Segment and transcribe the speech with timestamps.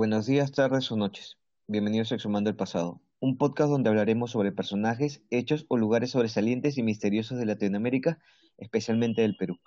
[0.00, 1.36] Buenos días, tardes o noches.
[1.66, 6.78] Bienvenidos a Exhumando el Pasado, un podcast donde hablaremos sobre personajes, hechos o lugares sobresalientes
[6.78, 8.18] y misteriosos de Latinoamérica,
[8.56, 9.58] especialmente del Perú.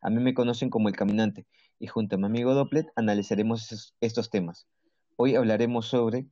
[0.00, 1.44] A mí me conocen como El Caminante
[1.80, 4.68] y junto a mi amigo Dopplet analizaremos esos- estos temas.
[5.16, 6.26] Hoy hablaremos sobre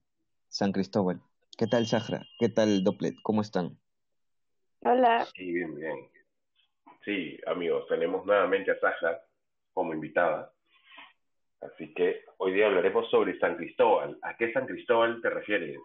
[0.46, 1.20] San Cristóbal.
[1.56, 2.24] ¿Qué tal, Sahra?
[2.38, 3.16] ¿Qué tal, Dopplet?
[3.24, 3.76] ¿Cómo están?
[4.82, 5.96] Hola, Sí, bien, bien.
[7.04, 9.20] Sí, amigos, tenemos nuevamente a Sasha
[9.72, 10.52] como invitada.
[11.60, 14.18] Así que hoy día hablaremos sobre San Cristóbal.
[14.22, 15.76] ¿A qué San Cristóbal te refieres,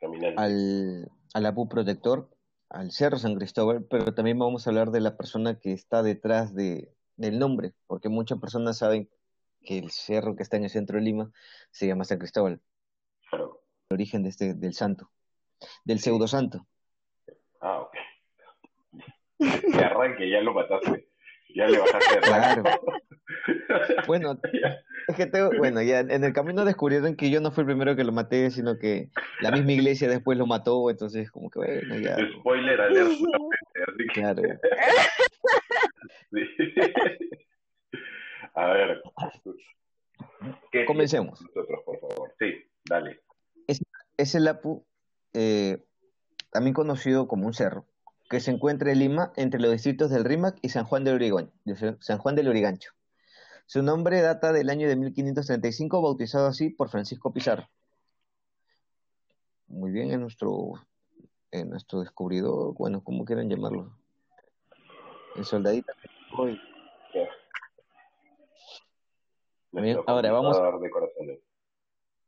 [0.00, 0.40] caminante?
[0.40, 2.28] Al, al Apu Protector,
[2.70, 6.54] al Cerro San Cristóbal, pero también vamos a hablar de la persona que está detrás
[6.54, 9.08] de, del nombre, porque muchas personas saben
[9.64, 11.32] que el cerro que está en el centro de Lima
[11.70, 12.60] se llama San Cristóbal,
[13.28, 13.62] Claro.
[13.90, 15.10] el origen de este, del santo,
[15.84, 16.66] del pseudo santo.
[17.60, 17.94] Ah, ok.
[19.72, 21.08] Que arranque, ya lo mataste.
[21.56, 22.62] Ya le bajaste de Claro.
[22.62, 22.80] rango.
[24.06, 24.38] Bueno,
[25.08, 27.94] es que tengo, bueno, ya en el camino descubrieron que yo no fui el primero
[27.96, 29.08] que lo maté, sino que
[29.40, 33.24] la misma iglesia después lo mató, entonces como que bueno, ya, Spoiler alert, así
[33.98, 34.42] que- claro.
[36.32, 36.46] sí.
[38.54, 39.02] A ver.
[40.72, 41.40] ¿qué Comencemos.
[41.42, 42.34] Nosotros, por favor.
[42.38, 43.20] Sí, dale.
[44.16, 44.84] Es el Apu,
[45.34, 45.84] eh,
[46.50, 47.86] también conocido como un cerro,
[48.28, 51.18] que se encuentra en Lima entre los distritos del Rímac y San Juan del
[51.64, 52.92] de San Juan del Urigancho.
[53.66, 57.68] Su nombre data del año de 1535, bautizado así por Francisco Pizarro.
[59.68, 60.74] Muy bien, en nuestro,
[61.50, 63.92] en nuestro descubridor, bueno, como quieran llamarlo,
[65.34, 65.92] el soldadito.
[69.72, 71.38] Bien, ahora vamos- de corazones.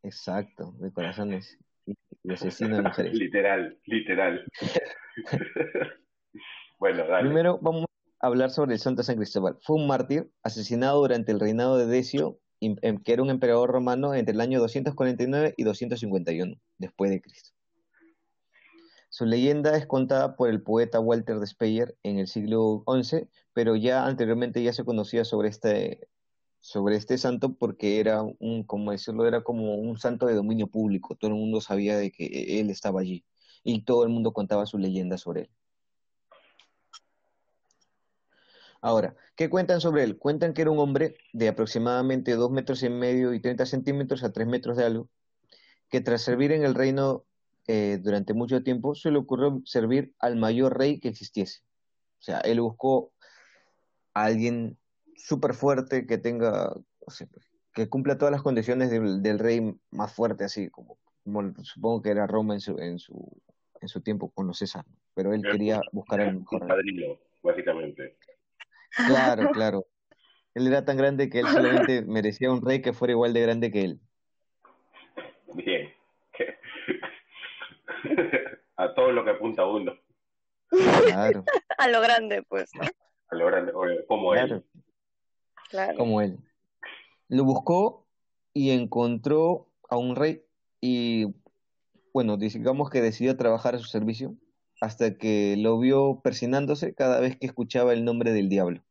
[0.03, 3.15] Exacto, de corazones y y asesino de mujeres.
[3.19, 4.45] Literal, literal.
[6.79, 7.25] bueno, dale.
[7.25, 7.87] Primero vamos
[8.21, 9.59] a hablar sobre el Santo San Cristóbal.
[9.63, 14.15] Fue un mártir asesinado durante el reinado de Decio, em- que era un emperador romano
[14.15, 17.51] entre el año 249 y 251 después de Cristo.
[19.11, 23.75] Su leyenda es contada por el poeta Walter de Speyer en el siglo XI, pero
[23.75, 26.09] ya anteriormente ya se conocía sobre este,
[26.61, 31.17] sobre este santo porque era un, como decirlo, era como un santo de dominio público.
[31.17, 33.25] Todo el mundo sabía de que él estaba allí
[33.65, 35.51] y todo el mundo contaba su leyenda sobre él.
[38.81, 40.19] Ahora, ¿qué cuentan sobre él?
[40.19, 44.33] Cuentan que era un hombre de aproximadamente 2 metros y medio y 30 centímetros a
[44.33, 45.09] 3 metros de algo,
[45.91, 47.25] que tras servir en el reino
[47.67, 51.61] eh, durante mucho tiempo, se le ocurrió servir al mayor rey que existiese.
[52.21, 53.13] O sea, él buscó
[54.15, 54.79] a alguien
[55.17, 56.73] súper fuerte que tenga,
[57.75, 60.99] que cumpla todas las condiciones del rey más fuerte, así como,
[61.63, 63.41] supongo que era Roma en su, en su,
[63.81, 64.85] en su tiempo con los César,
[65.15, 68.17] pero él quería buscar al Un mejor padrino, básicamente.
[69.07, 69.87] Claro, claro.
[70.55, 73.71] Él era tan grande que él solamente merecía un rey que fuera igual de grande
[73.71, 74.01] que él.
[75.55, 75.93] Bien.
[78.77, 79.93] a todo lo que apunta uno.
[81.07, 81.45] Claro,
[81.79, 82.71] a lo grande, pues.
[83.31, 84.65] A la hora, o- como claro, él.
[85.71, 85.99] Claro.
[85.99, 86.39] como él.
[87.29, 88.07] Lo buscó
[88.53, 90.43] y encontró a un rey
[90.81, 91.27] y,
[92.13, 94.35] bueno, digamos que decidió trabajar a su servicio
[94.81, 98.83] hasta que lo vio persinándose cada vez que escuchaba el nombre del diablo.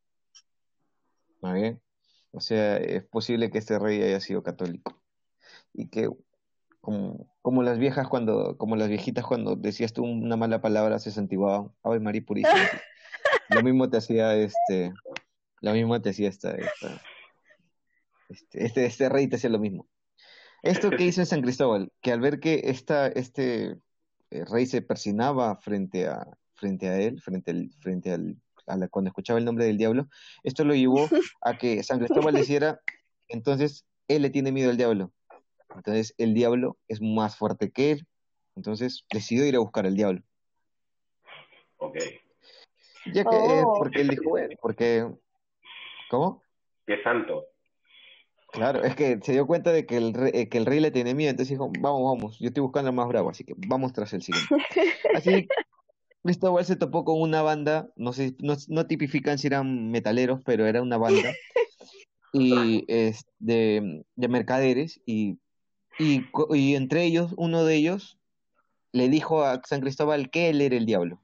[1.36, 1.82] ¿Está bien?
[2.32, 5.02] O sea, es posible que este rey haya sido católico
[5.74, 6.10] y que
[6.82, 11.12] como, como las viejas cuando, como las viejitas cuando decías tú una mala palabra se
[11.12, 11.72] santiguaban.
[11.84, 12.54] Ave María Purísima.
[13.50, 14.92] Lo mismo te hacía este,
[15.62, 17.02] lo mismo te hacía esta, esta-
[18.30, 19.88] este, este, este rey te hacía lo mismo.
[20.64, 23.78] Esto que hizo en San Cristóbal, que al ver que esta, este
[24.32, 28.36] eh, rey se persinaba frente a, frente a él, frente al, frente al,
[28.66, 30.08] a la, cuando escuchaba el nombre del diablo,
[30.44, 31.08] esto lo llevó
[31.42, 32.82] a que San Cristóbal le hiciera,
[33.28, 35.12] entonces él le tiene miedo al diablo.
[35.76, 38.08] Entonces el diablo es más fuerte que él.
[38.56, 40.22] Entonces decidió ir a buscar al diablo.
[41.78, 41.98] Ok.
[43.14, 43.76] Ya que, eh, Oh.
[43.78, 45.08] porque él dijo, bueno, porque,
[46.10, 46.42] ¿cómo?
[46.86, 47.46] Qué santo.
[48.52, 50.92] Claro, es que se dio cuenta de que el rey, eh, que el rey le
[50.92, 53.94] tenía miedo, entonces dijo, vamos, vamos, yo estoy buscando al más bravo, así que vamos
[53.94, 54.56] tras el siguiente.
[55.14, 55.48] Así,
[56.24, 60.66] Cristóbal se topó con una banda, no sé, no, no tipifican si eran metaleros, pero
[60.66, 61.34] era una banda,
[62.34, 65.40] y es de, de mercaderes, y,
[66.00, 68.18] y, y entre ellos, uno de ellos
[68.92, 71.22] le dijo a San Cristóbal que él era el diablo.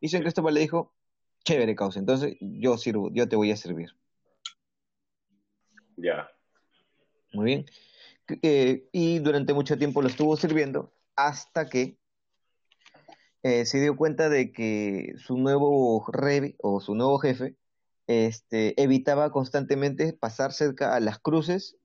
[0.00, 0.92] Y San Cristóbal le dijo,
[1.44, 3.94] chévere causa, entonces yo sirvo, yo te voy a servir.
[5.96, 6.28] Ya.
[7.32, 7.66] Muy bien.
[8.92, 11.98] Y durante mucho tiempo lo estuvo sirviendo hasta que
[13.42, 17.56] eh, se dio cuenta de que su nuevo rey o su nuevo jefe
[18.06, 21.76] este, evitaba constantemente pasar cerca a las cruces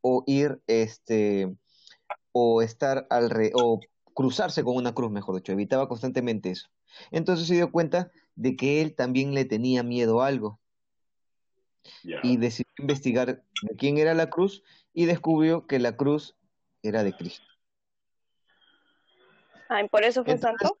[0.00, 1.56] o ir, este,
[2.32, 3.80] o estar al re, o
[4.14, 6.68] cruzarse con una cruz, mejor dicho, evitaba constantemente eso.
[7.10, 10.60] Entonces se dio cuenta de que él también le tenía miedo a algo
[12.22, 13.26] Y decidió investigar
[13.62, 16.36] de quién era la cruz y descubrió que la cruz
[16.82, 17.44] era de Cristo.
[19.68, 20.78] Ay, por eso fue Entonces- santo.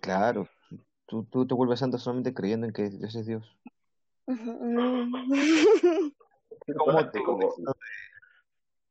[0.00, 0.48] Claro,
[1.06, 3.56] tú, tú te vuelves santo solamente creyendo en que Dios es Dios.
[6.76, 7.76] Como- esto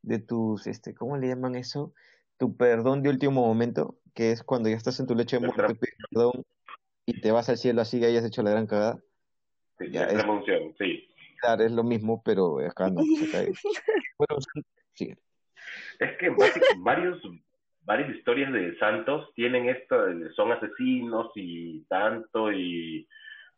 [0.01, 1.93] de, tus, este, ¿cómo le llaman eso?
[2.37, 5.79] Tu perdón de último momento, que es cuando ya estás en tu lecho de muerte,
[6.11, 6.45] perdón
[7.05, 8.99] y te vas al cielo así que hayas hecho la gran cagada.
[9.79, 11.07] Sí, Ya, la es- extrema unción, sí.
[11.39, 13.01] Claro, es lo mismo, pero acá no.
[13.29, 13.51] se cae.
[14.17, 14.41] Bueno,
[14.95, 15.13] sí,
[15.99, 16.35] Es que
[16.77, 17.21] varios,
[17.83, 23.07] varias historias de santos tienen esto, de- son asesinos y tanto, y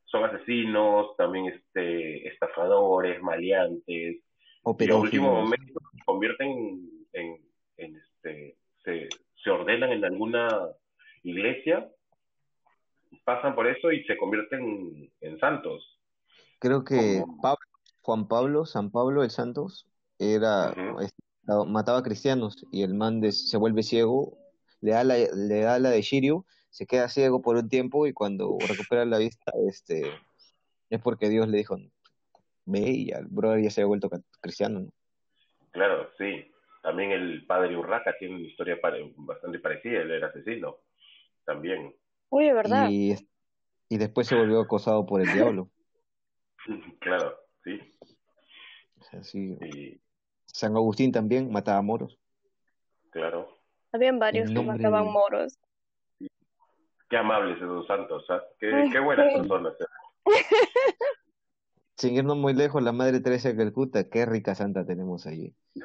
[0.05, 4.21] son asesinos, también este estafadores, maleantes,
[4.63, 7.37] o y a último momento se convierten en, en,
[7.77, 9.07] en, este, se,
[9.43, 10.67] se ordenan en alguna
[11.23, 11.87] iglesia,
[13.23, 15.98] pasan por eso y se convierten en santos.
[16.59, 17.57] Creo que Pablo,
[18.01, 21.23] Juan Pablo, San Pablo el Santos, era, este,
[21.67, 24.37] mataba cristianos y el man de- se vuelve ciego,
[24.81, 28.13] le da la, le da la de Shiryu, se queda ciego por un tiempo y
[28.13, 30.11] cuando recupera la vista, este,
[30.89, 31.77] es porque Dios le dijo,
[32.65, 34.09] ve y el brother ya se había vuelto
[34.41, 34.89] cristiano, ¿no?
[35.71, 36.51] Claro, sí.
[36.81, 40.77] También el padre Urraca tiene una historia pare- bastante parecida, él era asesino,
[41.45, 41.95] también.
[42.29, 42.87] Uy, de verdad.
[42.89, 43.15] Y,
[43.89, 45.69] y después se volvió acosado por el diablo.
[46.99, 47.79] Claro, sí.
[49.21, 49.57] Sí.
[49.61, 50.01] Y
[50.45, 52.19] San Agustín también mataba moros.
[53.11, 53.57] claro,
[53.91, 55.57] Habían varios que mataban de- moros.
[57.09, 58.43] qué amables esos santos, ¿ah?
[58.59, 59.39] Qué, buenas sí.
[59.39, 59.73] personas.
[59.79, 59.85] ¿eh?
[61.97, 65.53] Sin irnos muy lejos, la Madre Teresa de Calcuta, qué rica santa tenemos allí.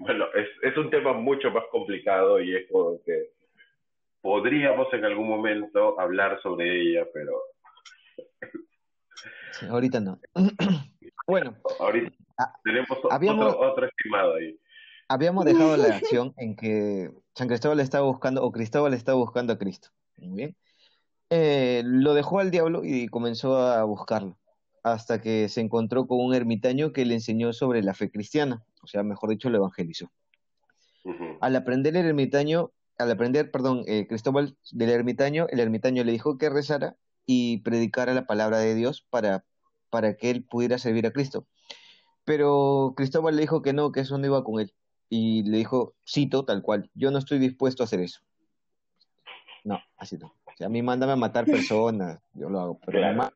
[0.00, 3.30] Bueno, es, es un tema mucho más complicado y es como que
[4.20, 7.40] podríamos en algún momento hablar sobre ella, pero
[9.52, 10.18] Sí, ahorita no.
[11.26, 14.58] bueno, ahorita Ah, tenemos habíamos- otro, otro estimado ahí.
[15.08, 19.58] habíamos dejado la acción en que San Cristóbal estaba buscando, o Cristóbal estaba buscando a
[19.58, 19.88] Cristo.
[20.18, 20.56] Muy bien.
[21.30, 24.36] Eh, lo dejó al diablo y comenzó a buscarlo,
[24.82, 28.86] hasta que se encontró con un ermitaño que le enseñó sobre la fe cristiana, o
[28.86, 30.10] sea, mejor dicho, lo evangelizó.
[31.40, 36.36] Al aprender el ermitaño, al aprender, perdón, eh, Cristóbal del ermitaño, el ermitaño le dijo
[36.36, 36.96] que rezara
[37.26, 39.44] y predicara la palabra de Dios para,
[39.90, 41.46] para que él pudiera servir a Cristo.
[42.24, 44.72] Pero Cristóbal le dijo que no, que eso no iba con él.
[45.08, 48.20] Y le dijo, cito tal cual, yo no estoy dispuesto a hacer eso.
[49.64, 50.34] No, así no.
[50.44, 53.30] O sea, a mí mándame a matar personas, yo lo hago, pero Claro.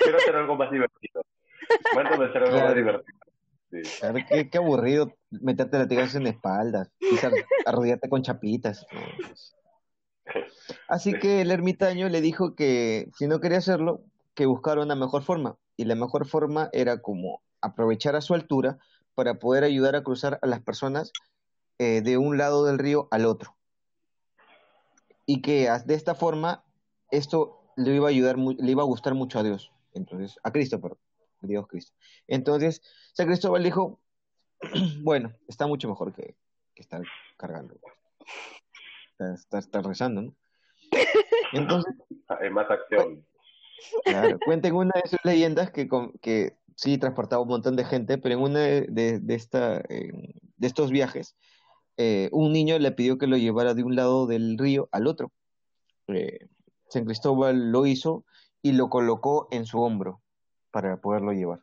[0.00, 1.22] Quiero hacer algo más divertido.
[1.94, 3.18] Mándame a hacer algo más divertido.
[3.70, 3.82] Sí.
[3.98, 7.32] claro, qué, qué aburrido meterte latigazos en la espalda, pisar,
[7.66, 8.86] arrodillarte con chapitas.
[8.90, 9.56] pues.
[10.88, 14.02] Así que el ermitaño le dijo que si no quería hacerlo,
[14.34, 15.56] que buscara una mejor forma.
[15.76, 18.78] Y la mejor forma era como aprovechar a su altura
[19.14, 21.12] para poder ayudar a cruzar a las personas
[21.78, 23.56] eh, de un lado del río al otro.
[25.26, 26.64] Y que de esta forma
[27.10, 29.72] esto le iba a ayudar, le iba a gustar mucho a Dios.
[29.92, 30.98] Entonces, a Cristo, perdón.
[31.40, 31.92] Dios Cristo.
[32.26, 34.00] Entonces, San Cristóbal dijo,
[35.02, 36.34] bueno, está mucho mejor que,
[36.74, 37.02] que estar
[37.36, 37.74] cargando.
[39.18, 40.34] Estar rezando, ¿no?
[41.52, 41.94] Entonces,
[42.28, 43.24] Hay más acción.
[44.04, 45.88] Claro, cuenta en una de sus leyendas que,
[46.20, 50.12] que sí transportaba un montón de gente, pero en una de, de, de esta, eh,
[50.56, 51.36] de estos viajes,
[51.96, 55.32] eh, un niño le pidió que lo llevara de un lado del río al otro.
[56.08, 56.48] Eh,
[56.88, 58.24] San Cristóbal lo hizo
[58.62, 60.20] y lo colocó en su hombro
[60.70, 61.60] para poderlo llevar.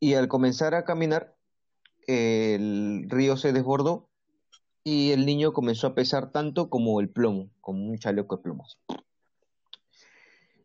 [0.00, 1.34] Y al comenzar a caminar,
[2.06, 4.08] el río se desbordó
[4.84, 8.78] y el niño comenzó a pesar tanto como el plomo, como un chaleco de plomos.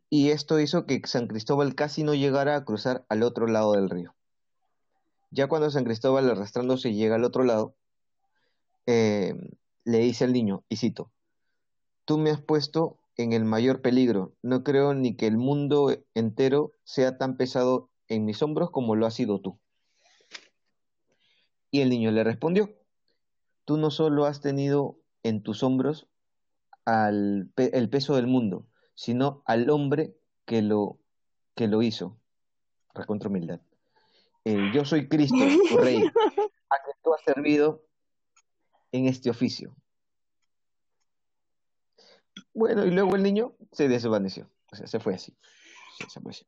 [0.10, 3.90] Y esto hizo que San Cristóbal casi no llegara a cruzar al otro lado del
[3.90, 4.14] río.
[5.32, 7.76] Ya cuando San Cristóbal arrastrándose llega al otro lado,
[8.88, 9.36] eh,
[9.86, 11.12] le dice al niño, y cito,
[12.06, 16.74] tú me has puesto en el mayor peligro, no creo ni que el mundo entero
[16.84, 19.60] sea tan pesado en mis hombros como lo has sido tú.
[21.72, 22.79] Y el niño le respondió,
[23.70, 26.08] tú no solo has tenido en tus hombros
[26.86, 30.98] al pe- el peso del mundo, sino al hombre que lo,
[31.54, 32.18] que lo hizo.
[32.96, 33.62] Recontra humildad.
[34.44, 36.02] Eh, yo soy Cristo, tu rey,
[36.72, 37.86] a quien tú has servido
[38.92, 39.76] en este oficio.
[42.56, 45.38] Bueno, y luego el niño se desvaneció, o sea, se fue así.
[46.00, 46.48] desapareció.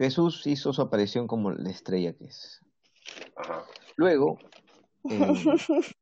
[0.00, 2.62] Jesús hizo su aparición como la estrella que es.
[3.96, 4.38] Luego,
[5.10, 5.34] eh,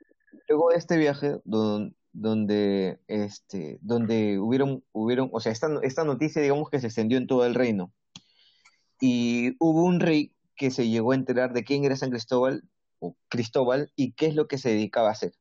[0.49, 6.71] luego de este viaje, donde, este, donde hubieron, hubieron, o sea, esta, esta noticia, digamos
[6.71, 7.93] que se extendió en todo el reino.
[9.01, 12.63] Y hubo un rey que se llegó a enterar de quién era San Cristóbal,
[13.01, 15.33] o Cristóbal, y qué es lo que se dedicaba a hacer.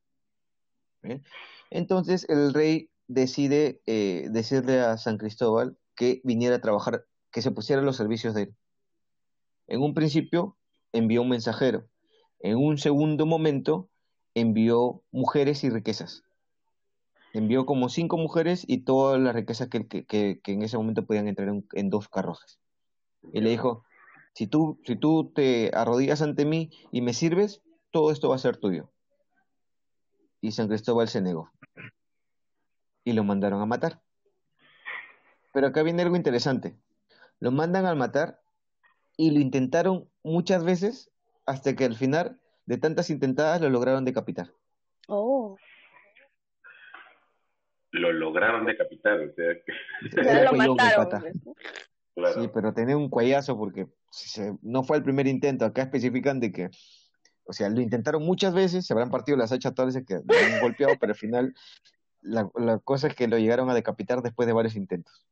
[1.70, 7.04] Entonces el rey decide eh, decirle a San Cristóbal que viniera a trabajar,
[7.38, 8.54] que se pusiera a los servicios de él.
[9.68, 10.56] En un principio
[10.92, 11.86] envió un mensajero,
[12.40, 13.88] en un segundo momento
[14.34, 16.24] envió mujeres y riquezas.
[17.32, 21.90] Envió como cinco mujeres y todas las riquezas que, en ese momento podían entrar en,
[21.90, 22.58] dos carruajes.
[23.32, 23.84] Y le dijo,
[24.34, 28.40] si tú, si tú te arrodillas ante mí y me sirves, todo esto va a
[28.40, 28.90] ser tuyo.
[30.40, 31.52] Y San Cristóbal se negó.
[33.04, 34.02] Y lo mandaron a matar.
[35.52, 36.76] Pero acá viene algo interesante.
[37.40, 38.40] Lo mandan a matar
[39.16, 41.10] y lo intentaron muchas veces
[41.46, 44.52] hasta que al final de tantas intentadas lo lograron decapitar.
[45.08, 45.56] Oh.
[47.90, 50.44] Lo lograron decapitar, o sea que...
[50.44, 51.32] lo mataron.
[52.14, 53.86] Pues, sí, pero tenía un cuellazo porque
[54.62, 55.64] no fue el primer intento.
[55.64, 56.68] Acá especifican de que,
[57.44, 60.54] o sea, lo intentaron muchas veces, se habrán partido las hachas todas veces que lo
[60.54, 61.54] han golpeado, pero al final
[62.20, 65.24] la, la cosa es que lo llegaron a decapitar después de varios intentos.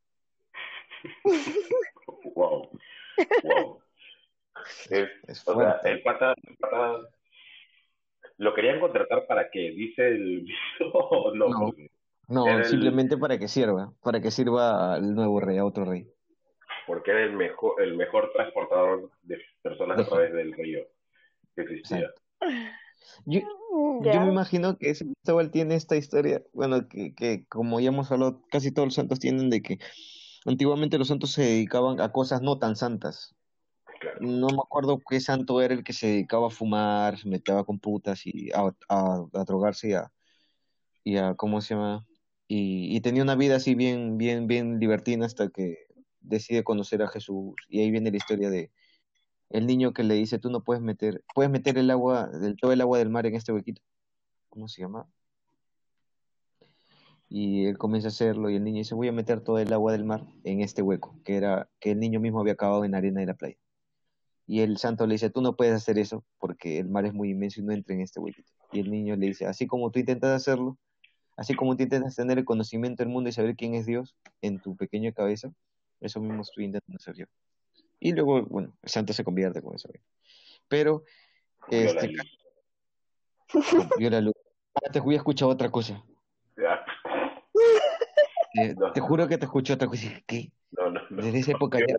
[2.35, 2.71] wow.
[3.42, 3.80] Wow.
[4.90, 6.97] Es, o sea, el pata, el pata,
[8.38, 10.47] lo querían contratar para que dice el
[11.35, 11.73] no.
[12.28, 16.09] No, simplemente para que sirva, para que sirva al nuevo rey, a otro rey.
[16.87, 20.80] Porque era el mejor, el mejor transportador de personas a través del río
[21.54, 22.11] que existía.
[23.26, 23.40] Yo,
[24.02, 28.11] yo, me imagino que ese Cristóbal tiene esta historia, bueno, que, que como ya hemos
[28.11, 29.78] hablado, casi todos los santos tienen de que
[30.46, 33.34] Antiguamente los santos se dedicaban a cosas no tan santas.
[34.20, 37.78] No me acuerdo qué santo era el que se dedicaba a fumar, se metía con
[37.80, 40.12] putas y a, a, drogarse y a,
[41.04, 42.06] y a, ¿cómo se llama?
[42.48, 45.78] Y, y, tenía una vida así bien, bien, bien libertina hasta que
[46.20, 47.54] decide conocer a Jesús.
[47.68, 48.70] Y ahí viene la historia de
[49.50, 52.80] el niño que le dice, tú no puedes meter, puedes meter el agua, todo el
[52.80, 53.82] agua del mar en este huequito.
[54.48, 55.08] ¿Cómo se llama?
[57.28, 59.92] Y él comienza a hacerlo y el niño dice voy a meter todo el agua
[59.92, 62.99] del mar en este hueco que era que el niño mismo había acabado en la
[62.99, 63.56] arena de la playa.
[64.47, 67.30] Y el santo le dice tú no puedes hacer eso porque el mar es muy
[67.30, 69.99] inmenso y no entra en este huequito y el niño le dice así como tú
[69.99, 70.78] intentas hacerlo
[71.37, 74.61] así como tú intentas tener el conocimiento del mundo y saber quién es Dios en
[74.61, 75.50] tu pequeña cabeza
[76.00, 77.26] eso mismo estoy intentando hacer yo
[77.99, 79.88] y luego bueno el santo se convierte con eso.
[80.68, 81.02] Pero
[81.71, 82.12] este
[83.99, 84.35] vio la luz.
[84.92, 86.04] Te voy a escuchar otra cosa
[88.94, 90.08] te juro que te escucho otra cosa.
[90.26, 90.50] ¿Qué?
[90.72, 91.22] No, no, no.
[91.22, 91.96] Desde esa época ya.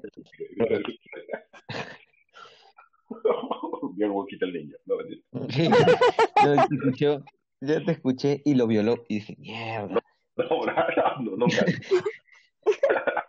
[3.95, 4.75] Bien quita el niño.
[4.85, 5.47] No, no,
[6.67, 7.23] te escuchó,
[7.61, 10.01] yo te escuché y lo violó y dije, mierda.
[10.35, 11.47] No, no, no, no.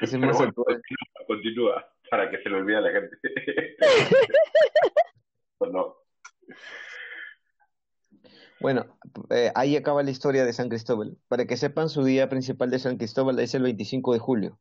[0.00, 3.16] Es el más bueno, continúa, continúa, para que se lo olvide a la gente.
[5.60, 5.96] no.
[8.64, 8.86] Bueno,
[9.28, 11.18] eh, ahí acaba la historia de San Cristóbal.
[11.28, 14.58] Para que sepan, su día principal de San Cristóbal es el 25 de julio.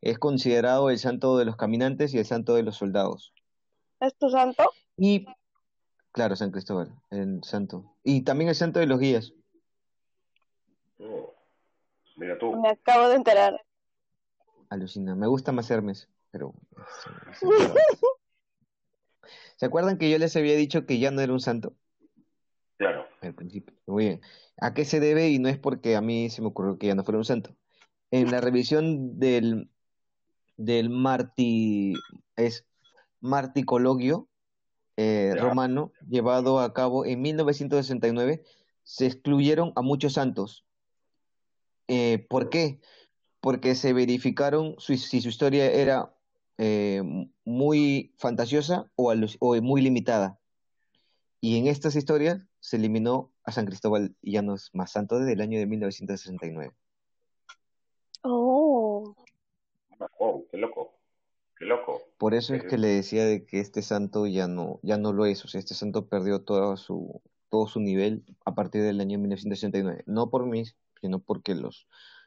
[0.00, 3.34] Es considerado el santo de los caminantes y el santo de los soldados.
[3.98, 4.70] ¿Es tu santo?
[4.96, 5.26] Y,
[6.12, 7.92] claro, San Cristóbal, el santo.
[8.04, 9.32] Y también el santo de los guías.
[11.00, 11.34] Oh,
[12.14, 12.54] mira tú.
[12.54, 13.60] Me acabo de enterar.
[14.68, 15.16] Alucina.
[15.16, 16.54] Me gusta más Hermes, pero...
[19.56, 21.74] ¿Se acuerdan que yo les había dicho que ya no era un santo?
[22.80, 23.06] Claro.
[23.20, 23.76] Al principio.
[23.86, 24.20] Muy bien.
[24.56, 25.28] ¿A qué se debe?
[25.28, 27.54] Y no es porque a mí se me ocurrió que ya no fuera un santo.
[28.10, 29.68] En la revisión del,
[30.56, 31.92] del Marti,
[32.36, 32.66] es
[33.20, 34.30] Marticologio
[34.96, 38.44] eh, romano, llevado a cabo en 1969,
[38.82, 40.64] se excluyeron a muchos santos.
[41.86, 42.80] Eh, ¿Por qué?
[43.42, 46.14] Porque se verificaron si su historia era
[46.56, 47.02] eh,
[47.44, 50.40] muy fantasiosa o, o muy limitada.
[51.42, 55.18] Y en estas historias se eliminó a San Cristóbal y ya no es más santo
[55.18, 56.72] desde el año de 1969.
[58.22, 59.14] Oh.
[60.18, 60.94] Oh, qué loco.
[61.58, 62.00] Qué loco.
[62.18, 65.26] Por eso es que le decía de que este santo ya no ya no lo
[65.26, 69.18] es, o sea, este santo perdió todo su todo su nivel a partir del año
[69.18, 70.64] 1969, no por mí,
[71.00, 71.86] sino porque los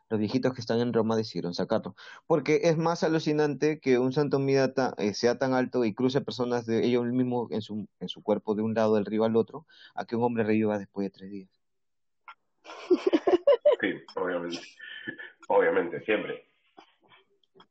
[0.09, 1.95] los viejitos que están en Roma decidieron sacarlo.
[2.27, 6.65] Porque es más alucinante que un santo mida eh, sea tan alto y cruce personas
[6.65, 9.65] de ellos mismos en su, en su cuerpo de un lado del río al otro,
[9.95, 11.49] a que un hombre reviva después de tres días.
[13.81, 14.61] Sí, obviamente.
[15.49, 16.47] Obviamente, siempre.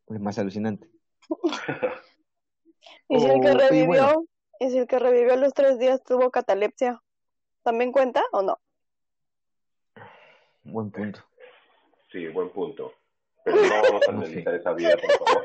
[0.08, 0.90] Es más alucinante.
[3.08, 4.26] ¿Y si el que revivió,
[4.60, 7.02] y si el que revivió los tres días tuvo catalepsia,
[7.62, 8.60] ¿también cuenta o no?
[10.64, 11.20] Buen punto.
[12.12, 12.92] Sí, buen punto.
[13.44, 15.42] Pero no vamos a analizar esa vida, por favor.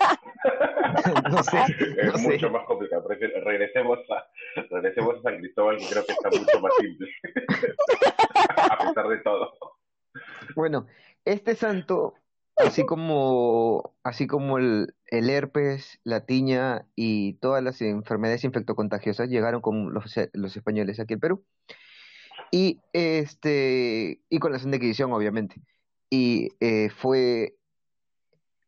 [1.32, 1.58] no sé.
[1.98, 2.28] es no sé.
[2.30, 3.08] mucho más complicado.
[3.08, 4.28] Prefiero- Regresemos a,
[4.70, 7.10] regresemos a San Cristóbal, que creo que está mucho más simple.
[8.58, 9.54] a pesar de todo.
[10.56, 10.88] Bueno,
[11.26, 12.14] este santo,
[12.56, 19.62] así como, así como el, el herpes, la tiña y todas las enfermedades infectocontagiosas llegaron
[19.62, 21.44] con los, los españoles aquí al Perú.
[22.52, 25.56] Y este, y con la Santa Inquisición, obviamente.
[26.10, 27.58] Y eh, fue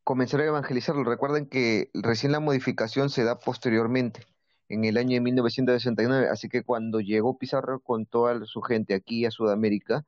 [0.10, 1.04] comenzaron a evangelizarlo.
[1.04, 4.26] Recuerden que recién la modificación se da posteriormente,
[4.68, 6.30] en el año de 1969.
[6.30, 10.06] Así que cuando llegó Pizarro con toda su gente aquí a Sudamérica,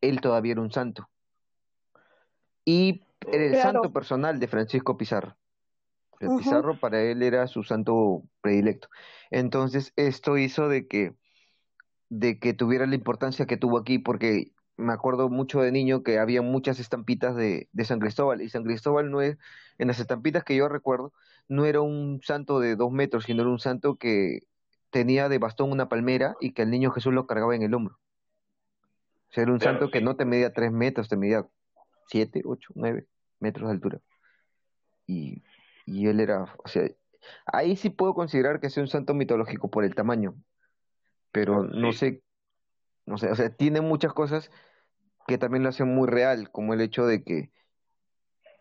[0.00, 1.08] él todavía era un santo.
[2.64, 3.02] Y
[3.32, 3.72] era el Claro.
[3.72, 5.36] santo personal de Francisco Pizarro.
[6.20, 6.36] El.
[6.38, 8.88] Pizarro para él era su santo predilecto.
[9.32, 11.16] Entonces, esto hizo de que,
[12.10, 16.18] de que tuviera la importancia que tuvo aquí, porque me acuerdo mucho de niño que
[16.18, 19.38] había muchas estampitas de, de San Cristóbal, y San Cristóbal no es,
[19.78, 21.12] en las estampitas que yo recuerdo,
[21.48, 24.40] no era un santo de dos metros, sino era un santo que
[24.90, 28.00] tenía de bastón una palmera y que el niño Jesús lo cargaba en el hombro.
[29.30, 31.48] O sea, era un Claro, santo que no te medía tres metros, te medía
[32.06, 33.08] siete, ocho, nueve
[33.40, 34.00] metros de altura.
[35.06, 35.42] Y,
[35.86, 36.88] y él era, o sea,
[37.46, 40.36] ahí sí puedo considerar que sea un santo mitológico por el tamaño,
[41.32, 42.24] pero no sé,
[43.06, 44.50] no sé, o sea, tiene muchas cosas
[45.26, 47.52] que también lo hacen muy real, como el hecho de que,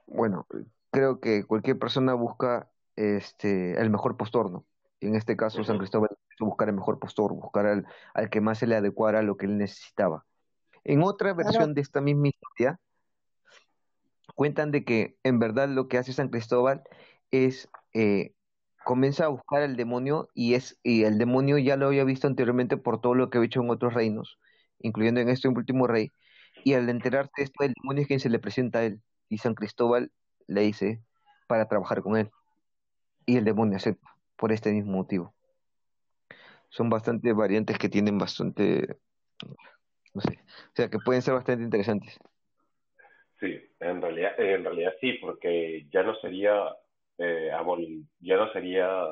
[0.07, 0.47] bueno,
[0.91, 4.65] creo que cualquier persona busca este el mejor postor, ¿no?
[4.99, 5.77] En este caso, San.
[5.77, 6.09] Cristóbal
[6.45, 9.45] buscar el mejor postor, buscar al, al que más se le adecuara a lo que
[9.45, 10.25] él necesitaba.
[10.83, 12.79] En otra versión de esta misma historia,
[14.35, 16.83] cuentan de que en verdad lo que hace San Cristóbal
[17.29, 18.33] es eh,
[18.83, 22.77] comienza a buscar al demonio y es y el demonio ya lo había visto anteriormente
[22.77, 24.39] por todo lo que había hecho en otros reinos,
[24.79, 26.11] incluyendo en este último rey,
[26.63, 29.37] y al enterarse de esto el demonio es quien se le presenta a él y
[29.37, 30.11] San Cristóbal
[30.47, 31.01] le dice
[31.47, 32.29] para trabajar con él
[33.25, 35.33] y el demonio acepta por este mismo motivo.
[36.69, 38.97] Son bastante variantes que tienen bastante,
[40.13, 42.19] no sé, o sea que pueden ser bastante interesantes.
[43.39, 46.53] Sí, en realidad, en realidad sí, porque ya no sería,
[47.21, 47.51] eh,
[48.19, 49.05] ya no sería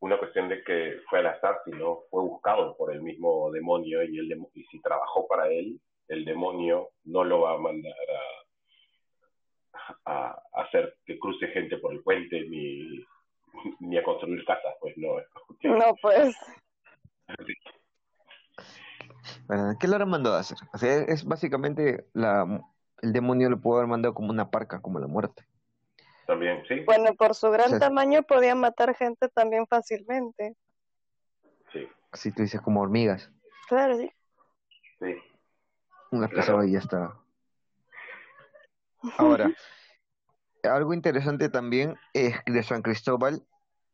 [0.00, 4.18] una cuestión de que fue al azar, sino fue buscado por el mismo demonio y,
[4.18, 7.94] el y si trabajó para él, el demonio no lo va a mandar
[10.04, 13.04] a, a, a hacer que cruce gente por el puente ni,
[13.80, 15.16] ni a construir casas, pues no.
[15.62, 16.34] No, pues.
[19.48, 19.76] ¿Verdad?
[19.78, 20.58] ¿Qué le habrán mandado a hacer?
[20.72, 22.64] O sea, es básicamente la,
[23.02, 25.44] el demonio lo pudo haber mandado como una parca, como la muerte.
[26.32, 30.56] También, sí, Bueno, por su gran O sea- tamaño podía matar gente también fácilmente.
[31.74, 33.30] sí, Así tú dices, como hormigas.
[33.68, 34.10] Claro, sí.
[34.98, 35.14] sí.
[36.10, 36.40] Una Claro.
[36.40, 37.14] pesada y ya está.
[39.18, 39.52] Ahora,
[40.62, 43.42] algo interesante también es de San Cristóbal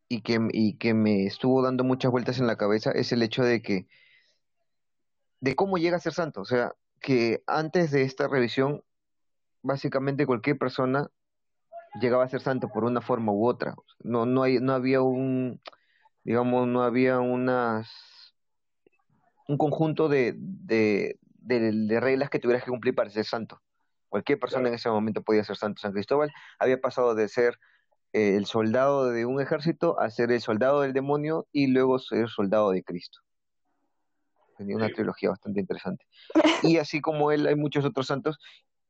[0.09, 3.43] y que, y que me estuvo dando muchas vueltas en la cabeza es el hecho
[3.43, 3.89] de que,
[5.41, 6.41] de cómo llega a ser santo.
[6.43, 8.85] O sea, que antes de esta revisión,
[9.63, 11.09] básicamente cualquier persona
[12.01, 13.75] llegaba a ser santo por una forma u otra.
[14.01, 15.61] No, no hay, no había un,
[16.25, 17.91] digamos, no había unas,
[19.47, 23.61] un conjunto de, de, de, de reglas que tuvieras que cumplir para ser santo.
[24.09, 24.69] Cualquier persona Claro.
[24.69, 25.81] en ese momento podía ser santo.
[25.81, 27.59] San Cristóbal había pasado de ser
[28.13, 32.29] eh, el soldado de un ejército a ser el soldado del demonio y luego ser
[32.29, 33.21] soldado de Cristo.
[34.57, 34.95] Tenía una Sí.
[34.95, 36.05] trilogía bastante interesante.
[36.63, 38.39] Y así como él, hay muchos otros santos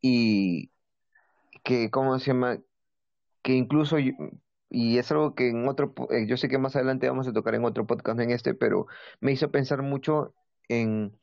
[0.01, 0.71] y
[1.65, 2.59] que, ¿cómo se llama?
[3.49, 4.13] Que incluso, yo-
[4.69, 7.55] y es algo que en otro, eh, yo sé que más adelante vamos a tocar
[7.55, 8.87] en otro podcast, en este, pero
[9.21, 10.35] me hizo pensar mucho
[10.69, 11.17] en,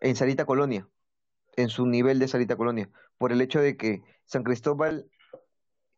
[0.00, 0.88] en Sarita Colonia,
[1.54, 5.08] en su nivel de Sarita Colonia, por el hecho de que San Cristóbal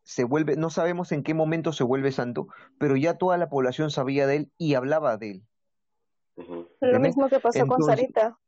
[0.03, 3.91] se vuelve, no sabemos en qué momento se vuelve santo, pero ya toda la población
[3.91, 5.43] sabía de él y hablaba de él.
[6.83, 8.39] Lo mismo que pasó con Sarita.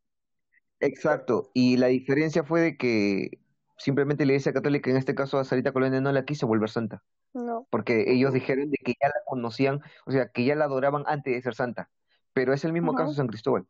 [0.81, 3.39] Exacto, y la diferencia fue de que
[3.77, 7.03] simplemente la Iglesia Católica, en este caso a Sarita Colonia, no la quiso volver santa,
[7.33, 7.67] No.
[7.71, 11.35] porque ellos dijeron de que ya la conocían, o sea, que ya la adoraban antes
[11.35, 11.91] de ser santa,
[12.33, 13.67] pero es el mismo caso de San Cristóbal.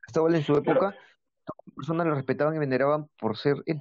[0.00, 0.96] Cristóbal en su época,
[1.44, 3.80] todas las personas lo respetaban y veneraban por ser él.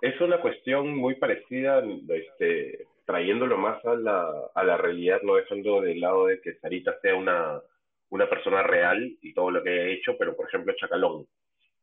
[0.00, 5.82] Es una cuestión muy parecida, este, trayéndolo más a la, a la realidad, no dejando
[5.82, 7.60] de lado de que Sarita sea una,
[8.08, 11.26] una persona real y todo lo que haya hecho, pero por ejemplo Chacalón.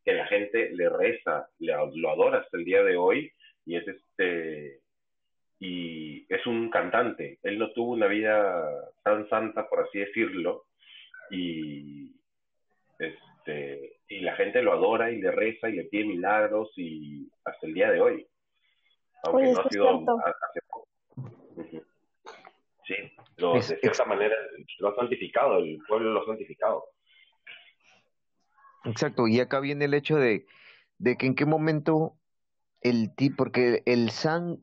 [0.03, 3.31] Que la gente le reza, lo adora hasta el día de hoy
[3.65, 4.81] y es este
[5.59, 7.39] y es un cantante.
[7.41, 8.67] Él no tuvo una vida
[9.01, 10.65] tan santa, por así decirlo,
[11.31, 12.11] y
[12.99, 17.65] este y la gente lo adora y le reza y le pide milagros y hasta
[17.65, 18.27] el día de hoy.
[19.23, 20.87] Aunque no ha sido hace poco.
[22.85, 22.95] Sí,
[23.37, 24.35] de cierta manera
[24.79, 26.83] lo ha santificado, el pueblo lo ha santificado.
[28.85, 30.45] Exacto, y acá viene el hecho de,
[30.97, 32.17] de que en qué momento
[32.81, 34.59] el tipo, porque el san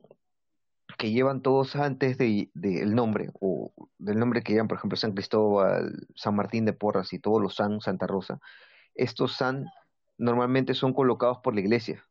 [0.98, 5.12] que llevan todos antes del de, nombre, o del nombre que llevan, por ejemplo, San
[5.12, 8.38] Cristóbal, San Martín de Porras y todos los San, Santa Rosa,
[8.94, 9.66] estos San
[10.18, 12.04] normalmente son colocados por la iglesia.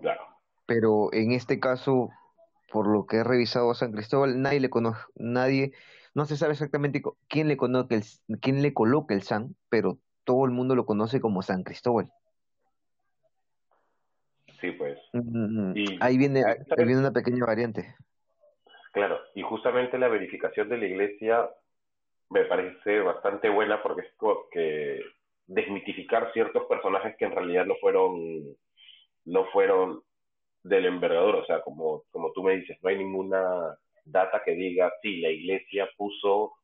[0.00, 0.22] Claro.
[0.64, 2.10] Pero en este caso,
[2.72, 5.72] por lo que he revisado a San Cristóbal, nadie le conoce, nadie,
[6.18, 10.46] no se sabe exactamente quién le, conoce el, quién le coloca el San, pero todo
[10.46, 12.10] el mundo lo conoce como San Cristóbal.
[14.60, 14.98] Sí, pues.
[16.00, 17.94] ahí viene, ahí viene una pequeña variante.
[18.90, 21.48] Claro, y justamente la verificación de la iglesia
[22.30, 24.12] me parece bastante buena porque es
[24.50, 25.00] que
[25.46, 28.56] desmitificar ciertos personajes que en realidad no fueron
[29.24, 30.02] no fueron
[30.64, 33.78] del envergador, o sea, como, como tú me dices, no hay ninguna
[34.10, 36.54] data que diga, sí, la iglesia puso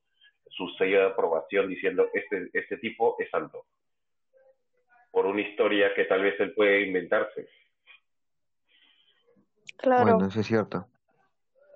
[0.49, 3.67] su sello de aprobación diciendo, este, este tipo es santo,
[5.11, 7.49] por una historia que tal vez él puede inventarse.
[9.77, 10.03] Claro.
[10.03, 10.87] Bueno, eso es cierto.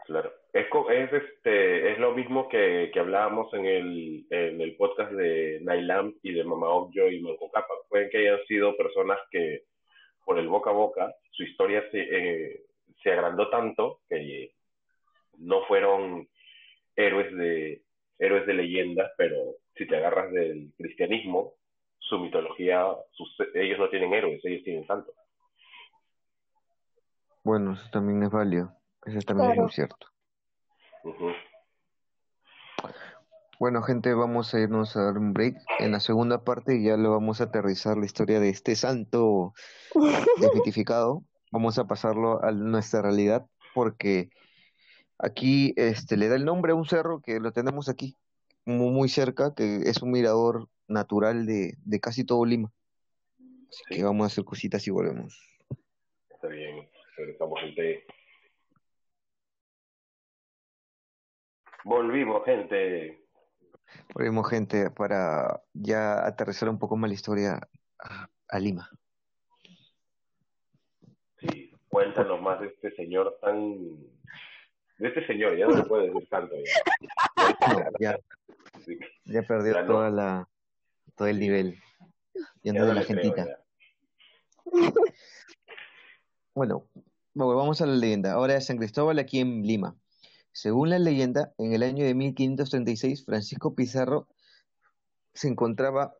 [0.06, 0.32] Claro.
[0.52, 5.60] Es, es, este, es lo mismo que, que hablábamos en el, en el podcast de
[5.62, 7.74] Nailam y de Mama Okjo y Manco Capa.
[7.88, 9.64] Pueden que hayan sido personas que
[10.24, 12.62] por el boca a boca su historia se, eh,
[13.02, 14.52] se agrandó tanto que
[15.38, 16.28] no fueron
[16.96, 17.82] héroes de,
[18.18, 19.36] héroes de leyenda, pero
[19.76, 21.54] si te agarras del cristianismo,
[21.98, 25.14] su mitología, sus, ellos no tienen héroes, ellos tienen santos.
[27.44, 28.72] Bueno, eso también es válido.
[29.06, 30.06] Eso también es cierto.
[33.58, 35.56] Bueno, gente, vamos a irnos a dar un break.
[35.78, 39.54] En la segunda parte ya lo vamos a aterrizar la historia de este santo
[40.40, 41.22] desmitificado.
[41.50, 44.30] Vamos a pasarlo a nuestra realidad porque
[45.18, 48.16] aquí este le da el nombre a un cerro que lo tenemos aquí,
[48.64, 52.72] muy, muy cerca, que es un mirador natural de, de casi todo Lima.
[53.68, 55.38] Así que vamos a hacer cositas y volvemos.
[56.30, 56.88] Está bien.
[57.16, 58.06] Regresamos, gente.
[61.84, 63.24] Volvimos, gente.
[64.14, 67.60] Volvimos, gente, para ya aterrizar un poco más la historia
[67.98, 68.90] a, Lima.
[71.38, 74.17] Sí, cuéntanos más de este señor tan...
[74.98, 76.54] De este señor, ya no se puede decir tanto.
[78.00, 78.18] Ya,
[79.24, 80.48] ya, perdió toda la,
[81.16, 81.78] todo el nivel.
[82.62, 83.46] Ya, no de la gentita.
[86.54, 86.88] Bueno,
[87.34, 88.32] volvamos a la leyenda.
[88.32, 89.94] Ahora es San Cristóbal aquí en Lima.
[90.50, 94.26] Según la leyenda, en el año de 1536, Francisco Pizarro
[95.34, 96.16] se encontraba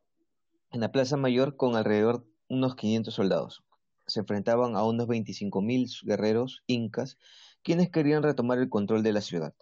[0.70, 3.64] en la Plaza Mayor con alrededor unos 500 soldados.
[4.08, 7.18] Se enfrentaban a unos 25.000 guerreros incas,
[7.62, 9.54] quienes querían retomar el control de la ciudad.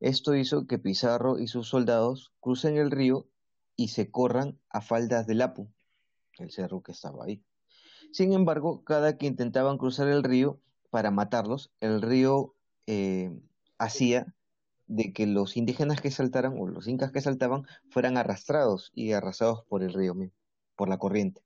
[0.00, 3.28] Esto hizo que Pizarro y sus soldados crucen el río
[3.76, 5.68] y se corran a faldas del Apu,
[6.38, 7.42] el cerro que estaba ahí.
[8.12, 12.54] Sin embargo, cada que intentaban cruzar el río para matarlos, el río
[12.86, 13.32] eh,
[13.78, 14.34] hacía
[14.86, 19.64] de que los indígenas que saltaran o los incas que saltaban fueran arrastrados y arrasados
[19.64, 20.14] por el río,
[20.76, 21.42] por la corriente.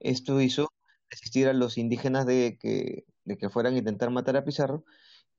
[0.00, 0.70] Esto hizo
[1.10, 4.84] desistir a los indígenas de que, de que fueran a intentar matar a Pizarro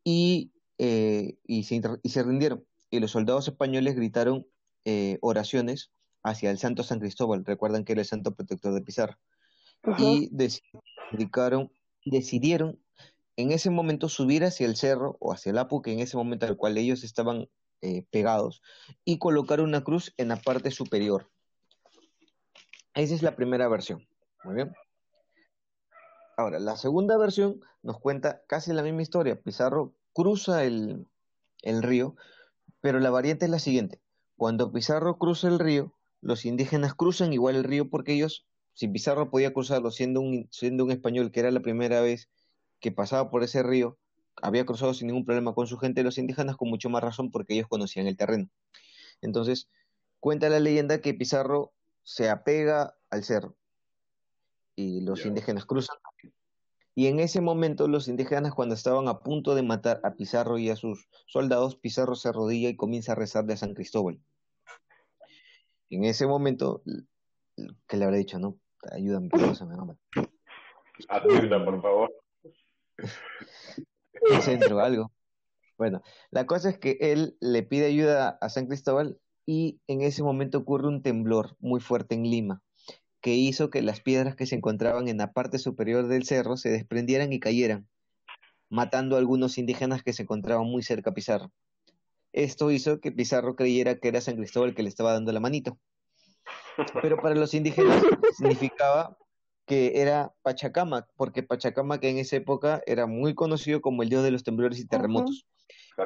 [0.04, 2.66] y, eh, y, se, y se rindieron.
[2.90, 4.46] Y los soldados españoles gritaron
[4.86, 5.92] eh, oraciones
[6.24, 7.46] hacia el santo San Cristóbal.
[7.46, 9.18] Recuerdan que era el santo protector de Pizarro
[9.98, 11.72] y decidieron,
[12.06, 12.80] decidieron
[13.38, 16.46] en ese momento subir hacia el cerro o hacia el Apu, que en ese momento
[16.46, 17.48] al cual ellos estaban
[17.82, 18.62] eh, pegados,
[19.06, 21.32] y colocar una cruz en la parte superior.
[22.94, 24.08] Esa es la primera versión.
[24.44, 24.72] Muy bien.
[26.42, 29.40] Ahora, la segunda versión nos cuenta casi la misma historia.
[29.40, 31.06] Pizarro cruza el,
[31.62, 32.16] el río,
[32.80, 34.02] pero la variante es la siguiente.
[34.38, 39.30] Cuando Pizarro cruza el río, los indígenas cruzan igual el río porque ellos si Pizarro
[39.30, 42.28] podía cruzarlo siendo un, siendo un español, que era la primera vez
[42.80, 44.00] que pasaba por ese río,
[44.42, 47.54] había cruzado sin ningún problema con su gente, los indígenas con mucho más razón porque
[47.54, 48.50] ellos conocían el terreno.
[49.22, 49.70] Entonces,
[50.20, 53.56] cuenta la leyenda que Pizarro se apega al cerro
[54.76, 55.98] y los indígenas cruzan.
[56.94, 60.70] Y en ese momento los indígenas cuando estaban a punto de matar a Pizarro y
[60.70, 64.20] a sus soldados, Pizarro se arrodilla y comienza a rezarle a San Cristóbal.
[65.90, 66.84] En ese momento
[67.88, 68.58] que le habrá dicho, no,
[68.92, 69.98] ayúdame, ayúdame.
[71.10, 72.12] Ayuda, por favor.
[74.42, 75.12] centro, algo.
[75.78, 80.24] Bueno, la cosa es que él le pide ayuda a San Cristóbal y en ese
[80.24, 82.62] momento ocurre un temblor muy fuerte en Lima,
[83.22, 86.70] que hizo que las piedras que se encontraban en la parte superior del cerro se
[86.70, 87.88] desprendieran y cayeran,
[88.70, 91.52] matando a algunos indígenas que se encontraban muy cerca a Pizarro.
[92.34, 95.78] Esto hizo que Pizarro creyera que era San Cristóbal que le estaba dando la manito.
[97.02, 98.02] Pero para los indígenas
[98.38, 99.18] significaba
[99.68, 104.32] que era Pachacamac, porque Pachacamac en esa época era muy conocido como el dios de
[104.32, 105.46] los temblores y terremotos.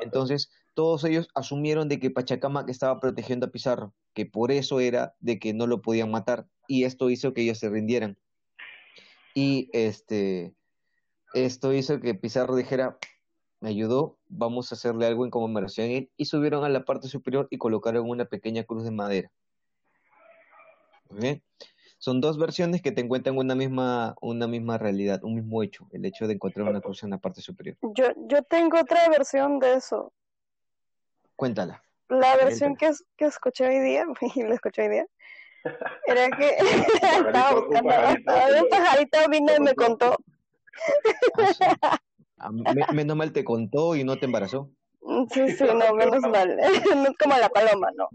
[0.02, 5.16] Entonces, todos ellos asumieron de que Pachacamac estaba protegiendo a Pizarro, que por eso era
[5.20, 8.18] de que no lo podían matar, y esto hizo que ellos se rindieran.
[9.34, 10.54] Y este,
[11.34, 12.98] esto hizo que Pizarro dijera,
[13.62, 17.08] me ayudó, vamos a hacerle algo en conmemoración a él, y subieron a la parte
[17.08, 19.32] superior y colocaron una pequeña cruz de madera.
[22.06, 26.06] Son dos versiones que te encuentran una misma, una misma realidad, un mismo hecho, el
[26.06, 27.78] hecho de encontrar una cruz en la parte superior.
[27.82, 30.14] Yo, yo tengo otra versión de eso.
[31.36, 31.82] Cuéntala.
[32.10, 35.08] La versión que, que escuché hoy día, y la escuché hoy día,
[36.06, 36.58] era que
[37.02, 37.90] estaba buscando,
[38.62, 40.16] un pajarito vino y me contó.
[42.38, 42.52] Ah,
[42.94, 44.70] menos mal te contó y no te embarazó.
[45.32, 46.56] Sí, sí, no, menos mal.
[46.56, 48.08] No es como la paloma, no.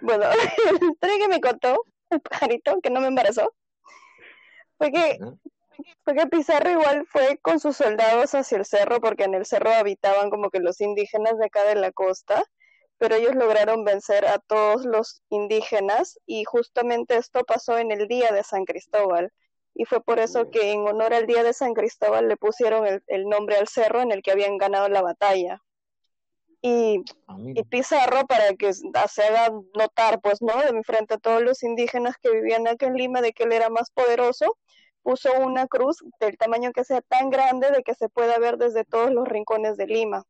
[0.00, 0.24] Bueno,
[0.80, 3.54] la historia que me contó el pajarito, que no me embarazó,
[4.78, 5.18] fue que,
[6.04, 9.72] fue que Pizarro igual fue con sus soldados hacia el cerro, porque en el cerro
[9.72, 12.42] habitaban como que los indígenas de acá de la costa,
[12.98, 18.32] pero ellos lograron vencer a todos los indígenas y justamente esto pasó en el día
[18.32, 19.32] de San Cristóbal.
[19.74, 23.02] Y fue por eso que en honor al día de San Cristóbal le pusieron el,
[23.08, 25.60] el nombre al cerro en el que habían ganado la batalla
[26.66, 30.58] y, ah, y, Pizarro para que se haga notar, pues, ¿no?
[30.62, 33.52] De mi frente a todos los indígenas que vivían aquí en Lima, de que él
[33.52, 34.56] era más poderoso,
[35.02, 38.86] puso una cruz del tamaño que sea tan grande de que se pueda ver desde
[38.86, 40.24] todos los rincones de Lima,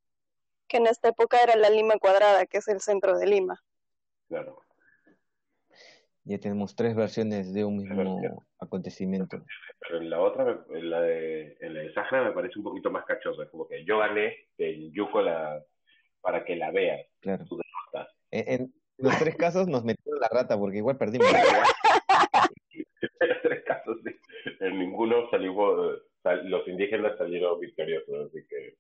[0.66, 3.62] que en esta época era la Lima cuadrada, que es el centro de Lima.
[4.27, 4.59] Claro.
[6.25, 9.40] Ya tenemos tres versiones de un mismo acontecimiento.
[9.79, 12.90] Pero en la otra, en la de, en la de Sahara me parece un poquito
[12.90, 15.62] más cachosa, como que yo gané, en Yuko la
[16.25, 17.07] para que la veas.
[17.21, 17.45] Claro.
[18.31, 21.29] En, los tres casos nos metieron la rata porque igual perdimos.
[23.21, 24.11] en los tres casos, sí.
[24.61, 26.01] En ninguno salimos,
[26.45, 28.77] los indígenas salieron victoriosos, así que.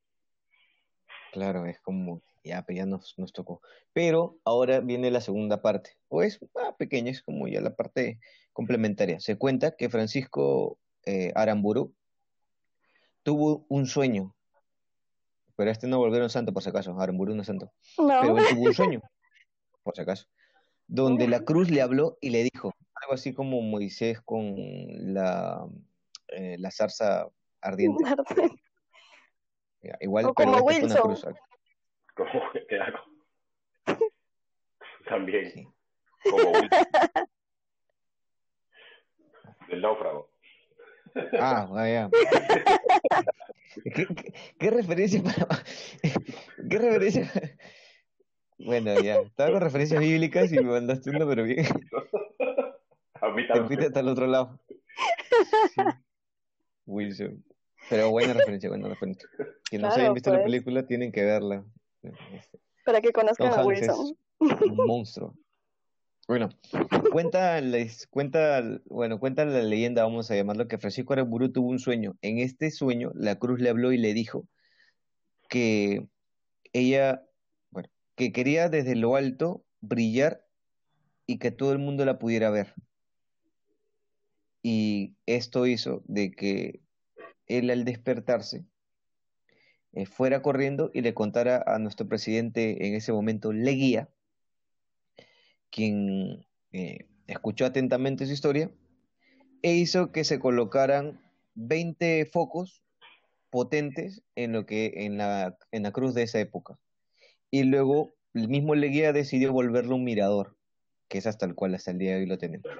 [1.32, 3.60] Claro, es como, ya, ya nos, nos tocó.
[3.92, 8.20] Pero ahora viene la segunda parte, pues ah, pequeña, es como ya la parte
[8.52, 9.20] complementaria.
[9.20, 11.92] Se cuenta que Francisco eh, Aramburu
[13.22, 14.33] tuvo un sueño
[15.56, 16.98] pero este no volvieron santo, por si acaso.
[16.98, 17.72] Aramburu no es santo.
[17.96, 19.00] Pero él tuvo un sueño,
[19.82, 20.26] por si acaso,
[20.86, 24.54] donde la cruz le habló y le dijo, algo así como Moisés con
[25.14, 25.66] la,
[26.28, 27.28] eh, la zarza
[27.60, 28.04] ardiente.
[30.00, 31.02] igual, o como este Wilson.
[31.02, 31.26] Cruz,
[32.14, 33.00] como, claro.
[35.08, 35.50] También.
[35.52, 35.68] Sí.
[36.30, 36.68] Como Wilson.
[39.68, 40.30] Del náufrago.
[41.38, 42.10] Ah, vaya.
[43.82, 44.06] ¿Qué,
[44.58, 45.48] qué, referencia para.?
[46.70, 47.30] ¿Qué referencia?
[48.58, 49.16] Bueno, ya.
[49.16, 51.66] Estaba con referencias bíblicas y me mandaste uno, pero bien.
[53.20, 53.82] A mí también.
[53.82, 54.60] hasta el otro lado.
[56.86, 57.44] Wilson.
[57.90, 59.28] Pero buena referencia, buena referencia.
[59.64, 60.46] Quienes no hayan visto la pues.
[60.46, 61.64] película tienen que verla.
[62.84, 64.16] Para que conozcan a Wilson.
[64.38, 65.34] un monstruo.
[66.26, 66.48] Bueno,
[67.12, 71.78] cuenta, les, cuenta, bueno, cuenta la leyenda, vamos a llamarlo, que Francisco Aramburu tuvo un
[71.78, 72.16] sueño.
[72.22, 74.48] En este sueño, la cruz le habló y le dijo
[75.50, 76.08] que
[76.72, 77.22] ella,
[77.70, 80.46] bueno, que quería desde lo alto brillar
[81.26, 82.74] y que todo el mundo la pudiera ver.
[84.62, 86.80] Y esto hizo de que
[87.46, 88.64] él al despertarse
[89.92, 94.08] eh, fuera corriendo y le contara a nuestro presidente en ese momento Leguía
[95.74, 98.70] quien eh, escuchó atentamente su historia,
[99.62, 101.20] e hizo que se colocaran
[101.56, 102.84] 20 focos
[103.50, 106.78] potentes en lo que en la, en la cruz de esa época.
[107.50, 110.56] Y luego el mismo Leguía decidió volverlo un mirador,
[111.08, 112.70] que es hasta el cual hasta el día de hoy lo tenemos.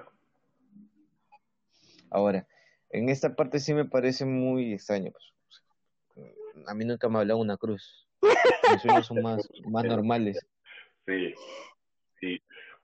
[2.11, 2.47] Ahora,
[2.91, 5.11] en esta parte sí me parece muy extraño.
[6.15, 6.33] Pues,
[6.69, 8.07] a mí nunca me ha hablado una cruz.
[8.71, 10.39] Mis sueños son más, más normales.
[11.07, 11.35] Sí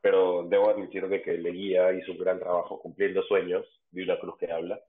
[0.01, 4.39] pero debo admitir de que Leguía hizo un gran trabajo cumpliendo sueños de una cruz
[4.39, 4.81] que habla.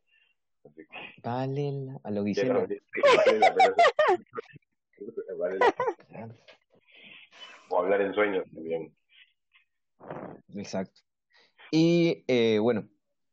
[1.24, 2.34] vale, a lo que
[7.69, 8.93] o hablar en sueños también.
[10.56, 11.02] Exacto.
[11.71, 12.88] Y eh, bueno,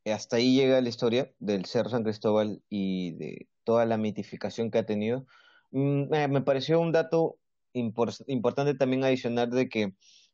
[0.04, 4.78] hasta ahí llega la historia del Cerro San Cristóbal y de toda la mitificación que
[4.78, 5.26] ha tenido.
[5.70, 7.36] Mm, eh, me pareció un dato
[7.72, 9.92] importante también adicional de que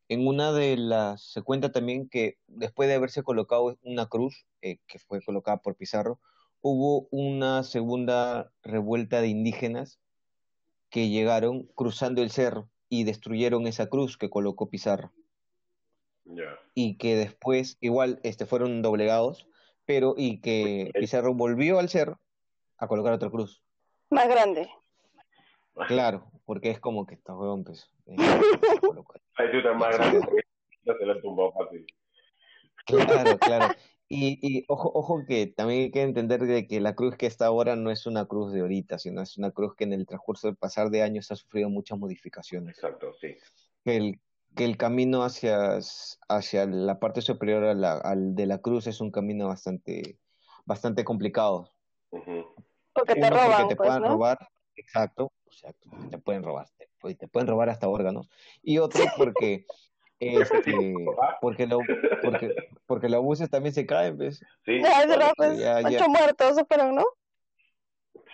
[0.09, 4.79] en una de las se cuenta también que después de haberse colocado una cruz eh,
[4.87, 6.21] que fue colocada por Pizarro,
[6.61, 9.99] hubo una segunda revuelta de indígenas
[10.91, 15.13] que llegaron cruzando el cerro y destruyeron esa cruz que colocó Pizarro.
[16.75, 19.47] Y que después igual este fueron doblegados,
[19.85, 22.19] pero y que Pizarro volvió al cerro
[22.79, 23.63] a colocar otra cruz.
[24.11, 24.71] Más grande.
[25.89, 27.91] Claro, porque es como que está huevón, pues.
[28.07, 28.17] Eh,
[29.77, 30.21] más grande
[30.85, 31.87] no se lo tumbó fácil.
[32.87, 33.75] Claro, claro.
[34.09, 37.47] Y, y ojo, ojo que también hay que entender de que la cruz que está
[37.47, 40.47] ahora no es una cruz de ahorita, sino es una cruz que en el transcurso
[40.47, 42.77] del pasar de años ha sufrido muchas modificaciones.
[42.77, 43.37] Exacto, sí.
[43.83, 44.21] Que el,
[44.55, 45.79] que el camino hacia,
[46.29, 50.19] hacia la parte superior a la, al de la cruz es un camino bastante,
[50.65, 51.71] bastante complicado.
[52.11, 54.09] Porque te roban, te pues, ¿no?
[54.09, 54.39] robar,
[54.77, 58.29] exacto, exacto, te pueden robar, te, te, pueden robar hasta órganos.
[58.63, 59.67] Y otro porque
[60.21, 60.95] este,
[61.41, 61.81] porque lo,
[62.23, 62.55] porque,
[62.87, 64.41] porque los buses también se caen, ¿ves?
[64.65, 64.81] Sí.
[64.83, 67.05] Ya, pues, ya, ocho muertos, pero no.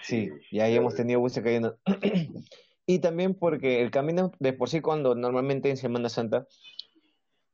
[0.02, 1.78] Sí, ya hemos tenido buses cayendo.
[2.86, 6.46] y también porque el camino de por sí cuando normalmente en Semana Santa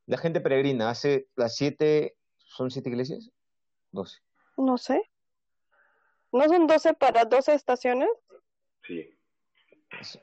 [0.06, 3.30] la gente peregrina hace las siete, ¿son siete iglesias?
[3.90, 4.18] Doce.
[4.56, 5.02] No sé.
[6.32, 8.08] ¿No son doce para doce estaciones?
[8.86, 9.10] Sí.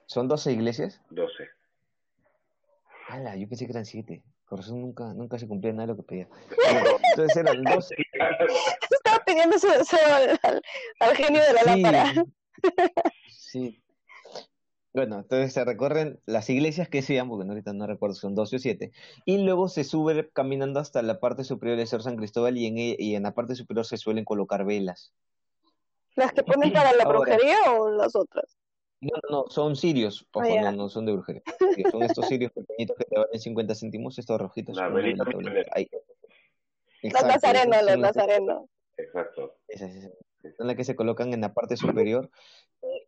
[0.05, 1.01] ¿Son doce iglesias?
[1.09, 1.49] Doce.
[3.09, 4.23] Ala, yo pensé que eran siete.
[4.47, 6.29] Por eso nunca, nunca se cumplía nada de lo que pedía.
[7.11, 7.95] Entonces eran doce.
[8.89, 10.61] Estaba pidiendo su deseo al,
[10.99, 12.13] al, genio de la sí, lámpara.
[13.29, 13.83] Sí.
[14.93, 18.59] Bueno, entonces se recorren las iglesias que sean, porque ahorita no recuerdo, son 12 o
[18.59, 18.91] 7,
[19.25, 22.77] y luego se sube caminando hasta la parte superior del Cerro San Cristóbal y en,
[22.77, 25.11] y en la parte superior se suelen colocar velas.
[26.15, 27.19] ¿Las que ponen para la Ahora.
[27.19, 28.57] brujería o las otras?
[29.01, 30.71] No, no, no, son sirios, ojo, Ah, ya.
[30.71, 31.41] no, no son de brujería.
[31.91, 34.77] Son estos sirios pequeñitos que te valen 50 céntimos, estos rojitos.
[34.77, 35.25] La velita.
[35.25, 35.35] Los
[37.01, 38.63] Exacto, nazarenos, los son las- nazarenos.
[38.97, 39.57] Exacto.
[39.67, 40.11] esas, esas.
[40.57, 42.29] Son las que se colocan en la parte superior.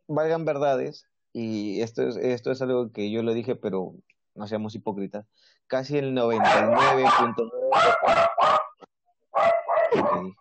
[0.06, 3.94] Valgan verdades, y esto es, esto es algo que yo lo dije, pero
[4.34, 5.26] no seamos hipócritas.
[5.66, 7.50] Casi el 99.9%.
[9.98, 10.12] Ok.
[10.18, 10.34] Bueno,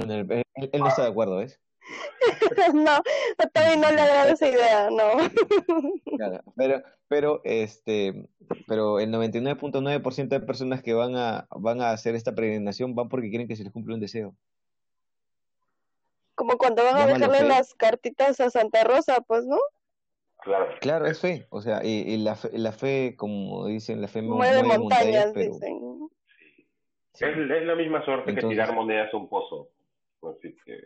[0.00, 1.60] él, él- él no está de acuerdo, ¿ves?
[2.74, 5.04] no, a Toby no le agrada esa idea, no.
[6.16, 8.28] Claro, pero, pero, este,
[8.66, 13.28] pero el 99.9% de personas que van a, van a hacer esta peregrinación van porque
[13.28, 14.34] quieren que se les cumpla un deseo.
[16.34, 17.48] Como cuando van a Llámalo dejarle fe.
[17.48, 19.58] las cartitas a Santa Rosa, pues, ¿no?
[20.42, 20.66] Claro.
[20.80, 24.20] Claro, es fe, o sea, y, y la fe, la fe, como dicen, la fe
[24.22, 26.08] mu- Mueve mueve montañas, pero dicen.
[27.14, 27.24] sí.
[27.24, 29.68] Es, es la misma suerte que tirar monedas a un pozo.
[30.30, 30.84] Así que.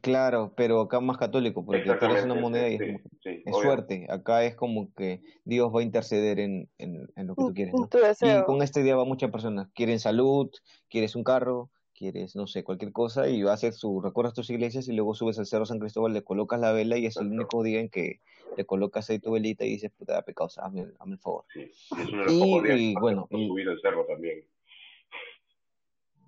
[0.00, 2.80] Claro, pero acá más católico, porque Exactamente, una moneda y es,
[3.22, 4.06] sí, es suerte.
[4.08, 7.74] Acá es como que Dios va a interceder en, en, en lo que tú quieres,
[8.22, 9.68] Y con esta idea va muchas personas.
[9.74, 10.50] Quieren salud,
[10.88, 14.92] quieres un carro, quieres, no sé, cualquier cosa y haces tu, recorres tus iglesias y
[14.92, 17.80] luego subes al Cerro San Cristóbal, le colocas la vela y es el único día
[17.80, 18.20] en que
[18.56, 21.44] le colocas ahí tu velita y dices, puta, pecados, hazme, el- hazme el favor.
[21.52, 23.80] Sí, y es uno de los Y- pocos días y que bueno, y- subir el
[23.80, 24.44] cerro también.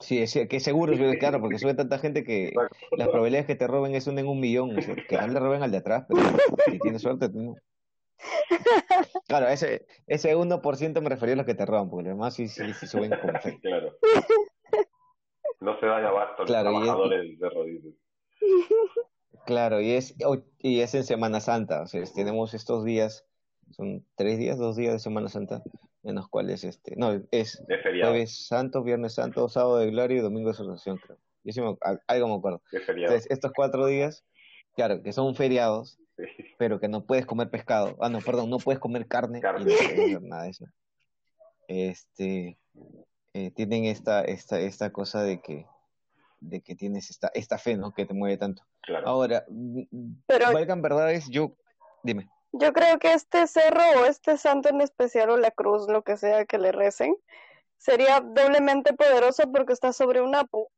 [0.00, 2.52] Sí, es, que seguro, claro, porque sube tanta gente que
[2.92, 4.76] las probabilidades que te roben es una en un millón.
[4.76, 6.20] O sea, que no le roben al de atrás, pero
[6.70, 7.56] si tienes suerte, no.
[9.26, 12.48] Claro, ese, ese 1% me refería a los que te roban, porque los demás sí,
[12.48, 13.58] sí, sí suben como fe.
[13.62, 13.96] Claro.
[15.60, 17.94] No se dan abasto los Claro, trabajadores cerro, dices.
[19.46, 20.14] Claro, y es,
[20.58, 23.26] y es en Semana Santa, o sea, tenemos estos días,
[23.70, 25.62] son tres días, dos días de Semana Santa,
[26.08, 27.62] en los cuales, este, no, es
[28.00, 31.18] jueves santo, viernes santo, sábado de gloria y domingo de resurrección, creo.
[31.44, 32.62] Yo sí me- al- algo me acuerdo.
[32.72, 34.24] Entonces, estos cuatro días,
[34.74, 36.24] claro, que son feriados, Sí.
[36.58, 37.96] pero que no puedes comer pescado.
[38.00, 39.60] Ah, no, perdón, no puedes comer carne, Carne.
[39.62, 40.64] y no puedes hacer nada de eso.
[41.68, 42.58] Este,
[43.34, 45.66] eh, tienen esta, esta, esta cosa de que,
[46.40, 47.92] de que tienes esta, esta fe, ¿no?
[47.92, 48.62] Que te mueve tanto.
[48.82, 49.06] Claro.
[49.08, 49.82] Ahora, mm,
[50.26, 51.52] Pero- valgan verdades, yo,
[52.02, 52.28] dime.
[52.58, 56.16] Yo creo que este cerro o este santo en especial o la cruz, lo que
[56.16, 57.16] sea que le recen,
[57.78, 60.68] sería doblemente poderoso porque está sobre un apu.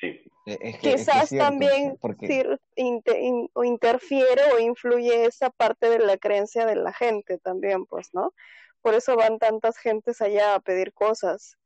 [0.00, 0.06] Sí.
[0.46, 5.50] Eh, es que- es que es Quizás también porque in- o interfiere o influye esa
[5.50, 8.32] parte de la creencia de la gente también, pues, ¿no?
[8.80, 11.56] Por eso van tantas gentes allá a pedir cosas.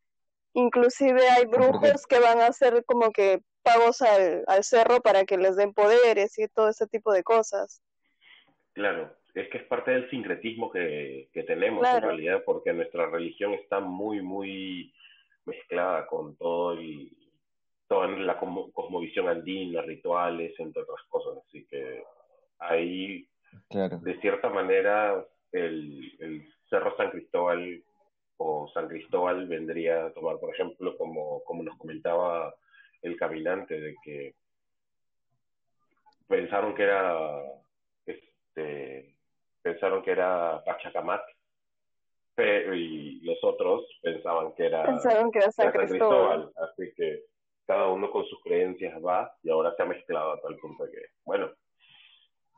[0.53, 5.37] Inclusive hay brujos que van a hacer como que pagos al, al cerro para que
[5.37, 7.83] les den poderes y todo ese tipo de cosas.
[8.75, 13.55] Claro, es que es parte del sincretismo que, que tenemos en realidad, porque nuestra religión
[13.55, 14.95] está muy, muy
[15.45, 17.11] mezclada con todo el,
[17.89, 21.43] toda la cosmovisión andina, rituales, entre otras cosas.
[21.49, 22.05] Así que
[22.61, 23.29] ahí,
[23.71, 27.83] de cierta manera, el, el Cerro San Cristóbal
[28.37, 32.55] o San Cristóbal vendría a tomar, por ejemplo, como, como nos comentaba
[33.03, 34.35] el caminante, de que
[36.29, 37.43] pensaron que era
[38.05, 39.17] este
[39.63, 41.23] pensaron que era Pachacamac
[42.37, 46.53] pero, y los otros pensaban que era, pensaron que era San, Cristóbal.
[46.57, 47.25] Así que
[47.67, 51.01] cada uno con sus creencias va y ahora se ha mezclado a tal punto que,
[51.25, 51.51] bueno,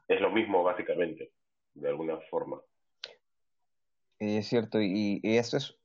[0.09, 1.30] es lo mismo básicamente,
[1.74, 2.61] de alguna forma.
[4.18, 5.78] Es cierto, y, esto es,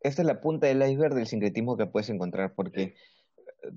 [0.00, 2.96] esta es la punta del iceberg del sincretismo que puedes encontrar, porque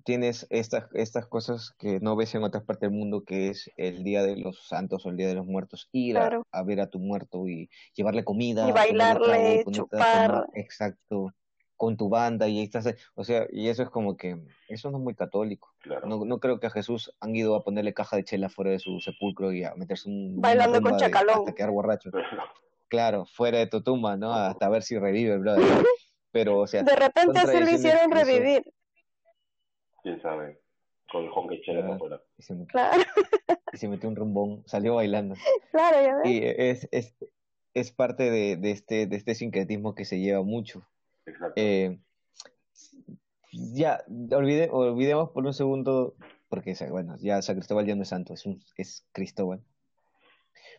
[0.04, 4.04] tienes estas, estas cosas que no ves en otras partes del mundo, que es el
[4.04, 7.00] Día de los Santos o el Día de los Muertos, ir a, ver a tu
[7.00, 8.68] muerto y llevarle comida.
[8.68, 10.48] Y bailarle, chupar.
[10.54, 11.34] exacto,
[11.80, 14.38] con tu banda y estás, o sea, y eso es como que,
[14.68, 15.74] eso no es muy católico.
[16.06, 18.80] No, no creo que a Jesús han ido a ponerle caja de chela fuera de
[18.80, 20.42] su sepulcro y a meterse un...
[20.42, 21.40] Bailando con chacalón.
[21.40, 22.12] hasta quedar borracho.
[22.90, 24.34] claro, fuera de tu tumba, ¿no?
[24.34, 25.64] Hasta ver si revive, brother.
[26.32, 26.84] Pero, o sea...
[26.84, 28.64] De repente se le hicieron revivir.
[30.04, 30.60] Quién sabe,
[31.12, 31.96] con el hongue chela claro.
[31.96, 32.22] afuera.
[32.38, 33.04] Y se, metió, claro.
[33.74, 35.36] y se metió un rumbón, salió bailando.
[35.72, 36.30] Claro, ya ves.
[36.30, 37.16] Y es, es,
[37.74, 40.86] es parte de, de, este, de este sincretismo que se lleva mucho
[41.56, 41.98] eh,
[43.52, 46.16] ya, olvide, olvidemos por un segundo,
[46.50, 49.62] porque bueno, ya San Cristóbal ya no es santo, es, un, es Cristóbal.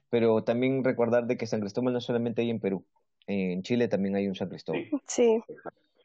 [0.09, 2.85] Pero también recordar de que San Cristóbal no solamente hay en Perú,
[3.27, 4.89] en Chile también hay un San Cristóbal.
[5.07, 5.43] Sí.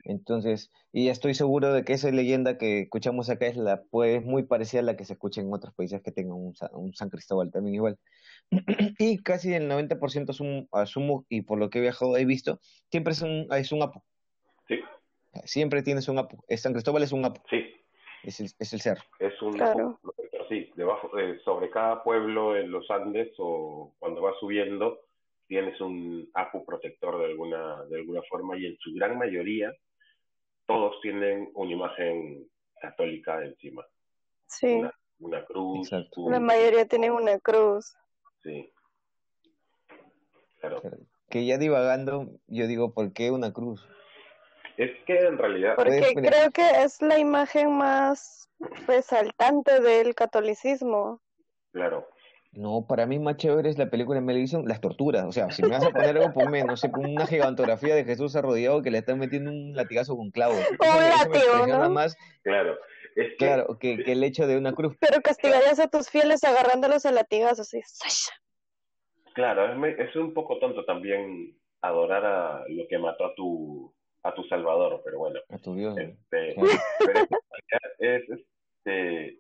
[0.06, 4.44] Entonces, y estoy seguro de que esa leyenda que escuchamos acá es la pues muy
[4.44, 7.52] parecida a la que se escucha en otros países que tengan un, un San Cristóbal
[7.52, 7.98] también igual.
[9.00, 12.60] y casi el 90% asumo, asumo, y por lo que he viajado he visto,
[12.92, 14.04] siempre es un, es un apo.
[14.68, 14.80] Sí.
[15.44, 16.44] Siempre tienes un apo.
[16.56, 17.42] San Cristóbal es un apo.
[17.50, 17.66] Sí.
[18.24, 19.04] Es el, es el cerro.
[19.20, 20.00] Es un claro.
[20.50, 21.10] sí, debajo,
[21.44, 25.00] sobre cada pueblo en los Andes o cuando vas subiendo
[25.48, 29.72] tienes un apu protector de alguna de alguna forma y en su gran mayoría
[30.68, 32.50] todos tienen una imagen
[32.82, 33.86] católica encima.
[34.48, 34.82] Sí.
[35.20, 35.90] Una, cruz.
[36.28, 37.96] La mayoría tienen una cruz.
[38.44, 38.72] Sí.
[40.60, 40.82] Claro.
[41.30, 43.88] Que ya divagando, yo digo, ¿por qué una cruz?
[44.78, 45.76] Es que en realidad...
[45.76, 48.50] Porque creo que es la imagen más
[48.88, 51.22] resaltante del catolicismo.
[51.72, 52.08] Claro.
[52.56, 55.26] No, para mí más chévere es la película de Mel Gibson, las torturas.
[55.26, 58.36] O sea, si me vas a poner algo, ponme, no sé, una gigantografía de Jesús
[58.36, 60.58] arrodillado que le están metiendo un latigazo con clavos.
[60.80, 61.90] un ¿no?
[61.90, 62.78] más, claro.
[63.16, 64.96] Es que, claro, que, que, el hecho de una cruz.
[65.00, 67.82] Pero castigarías a tus fieles agarrándolos a latigazos así.
[69.34, 73.94] Claro, es, es un poco tonto también adorar a lo que mató a tu
[74.26, 75.40] a tu Salvador, pero bueno.
[75.50, 75.96] A tu Dios.
[75.98, 76.56] Este,
[78.00, 79.40] este,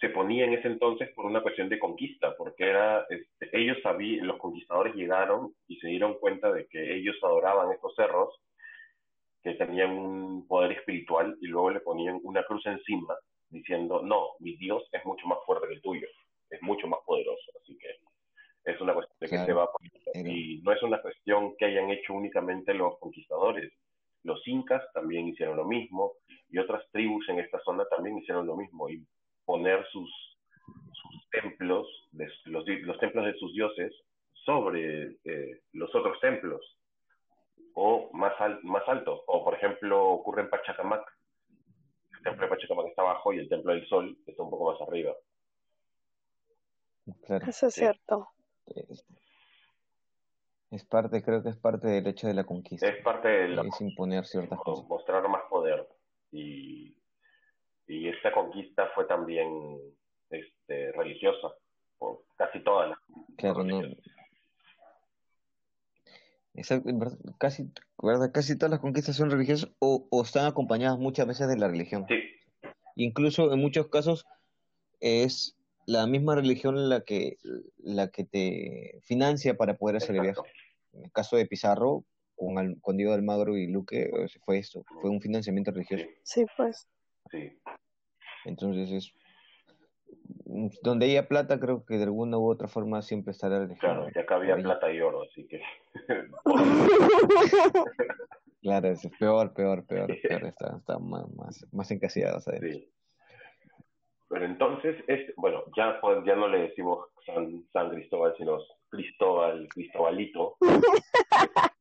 [0.00, 4.26] se ponía en ese entonces por una cuestión de conquista, porque era, este, ellos sabían,
[4.26, 8.34] los conquistadores llegaron y se dieron cuenta de que ellos adoraban estos cerros,
[9.42, 13.16] que tenían un poder espiritual, y luego le ponían una cruz encima,
[13.50, 16.06] diciendo, no, mi Dios es mucho más fuerte que el tuyo,
[16.50, 17.88] es mucho más poderoso, así que
[18.70, 19.68] es una cuestión de que se va
[20.14, 23.72] y no es una cuestión que hayan hecho únicamente los conquistadores,
[24.24, 26.12] los incas también hicieron lo mismo
[26.50, 29.02] y otras tribus en esta zona también hicieron lo mismo y
[29.48, 30.10] poner sus,
[30.92, 33.94] sus templos, de, los, los, templos de sus dioses
[34.44, 36.60] sobre eh, los otros templos
[37.72, 39.24] o más, más alto.
[39.26, 41.02] O por ejemplo ocurre en Pachacamac.
[42.18, 44.82] El templo de Pachacamac está abajo y el templo del sol está un poco más
[44.86, 45.14] arriba.
[47.48, 48.28] Eso es cierto.
[50.70, 52.86] Es parte, creo que es parte del hecho de la conquista.
[52.86, 54.86] Es parte de la, es imponer ciertas cosas.
[54.86, 55.88] Mostrar más poder.
[56.32, 56.94] Y,
[57.88, 59.80] y esta conquista fue también
[60.30, 61.48] este, religiosa,
[61.98, 62.98] por casi todas las.
[63.38, 63.80] Claro, no.
[67.38, 67.72] casi,
[68.02, 68.30] ¿verdad?
[68.32, 72.04] casi todas las conquistas son religiosas o, o están acompañadas muchas veces de la religión.
[72.08, 72.20] Sí.
[72.94, 74.26] Incluso en muchos casos
[75.00, 77.38] es la misma religión la que,
[77.78, 80.42] la que te financia para poder hacer el viaje.
[80.92, 82.04] En el caso de Pizarro,
[82.36, 84.10] con, con Diego Almagro y Luque,
[84.44, 86.04] fue esto, fue un financiamiento religioso.
[86.24, 86.86] Sí, pues.
[87.30, 87.58] Sí.
[88.44, 89.14] Entonces es
[90.82, 93.68] donde haya plata, creo que de alguna u otra forma siempre estará.
[93.78, 95.60] Claro, ya acá había plata y oro, así que.
[98.62, 102.60] claro, es peor, peor, peor, peor, está, está más, más, más encasillado, ¿sabes?
[102.60, 102.90] Sí.
[104.30, 108.58] Pero entonces, es, bueno, ya, pues, ya no le decimos San, San Cristóbal, sino
[108.90, 110.56] Cristóbal, Cristobalito.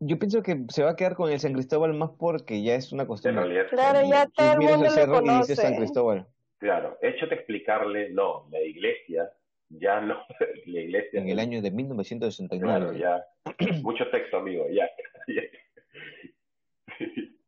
[0.00, 2.92] Yo pienso que se va a quedar con el San Cristóbal más porque ya es
[2.92, 3.66] una costumbre.
[3.68, 5.56] claro, ya todo el mundo lo conoce.
[5.56, 6.26] San Cristóbal.
[6.58, 9.32] Claro, échate explicarle, no, la iglesia,
[9.68, 10.16] ya no,
[10.66, 11.20] la iglesia.
[11.20, 12.60] En el año de 1969.
[12.60, 13.24] Claro, ya,
[13.82, 14.88] mucho texto, amigo, ya.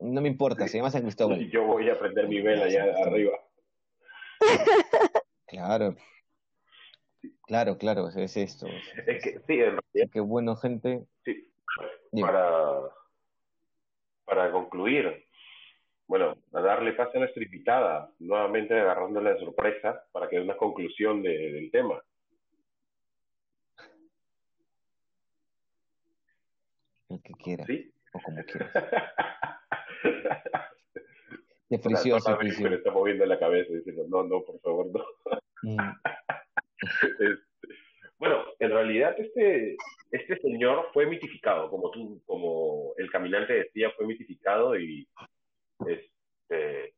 [0.01, 1.49] No me importa, se llama San Cristóbal.
[1.49, 3.33] Yo voy a prender mi vela allá arriba.
[5.47, 5.95] Claro.
[7.47, 8.67] Claro, claro, es esto.
[9.07, 10.11] Es que, sí, en realidad.
[10.13, 11.05] Qué bueno, gente.
[12.21, 12.81] Para,
[14.25, 15.27] para concluir,
[16.07, 20.57] bueno, a darle paso a nuestra invitada, nuevamente agarrándola de sorpresa para que dé una
[20.57, 22.03] conclusión del tema.
[27.09, 27.65] El que quiera.
[27.65, 27.93] ¿Sí?
[28.13, 28.73] O como quiera.
[31.69, 32.69] Se frició, se frició.
[32.69, 35.05] está moviendo la cabeza diciendo, no, no, por favor, no.
[35.63, 35.79] Mm.
[38.25, 39.77] bueno, en realidad este,
[40.11, 45.07] este señor fue mitificado, como tú, como el caminante decía, fue mitificado y
[45.87, 46.95] este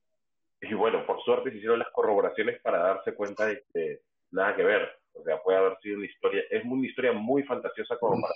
[0.60, 4.00] y bueno, por suerte se hicieron las corroboraciones para darse cuenta de que
[4.30, 4.88] nada que ver.
[5.14, 8.34] O sea, puede haber sido una historia, es una historia muy fantasiosa como para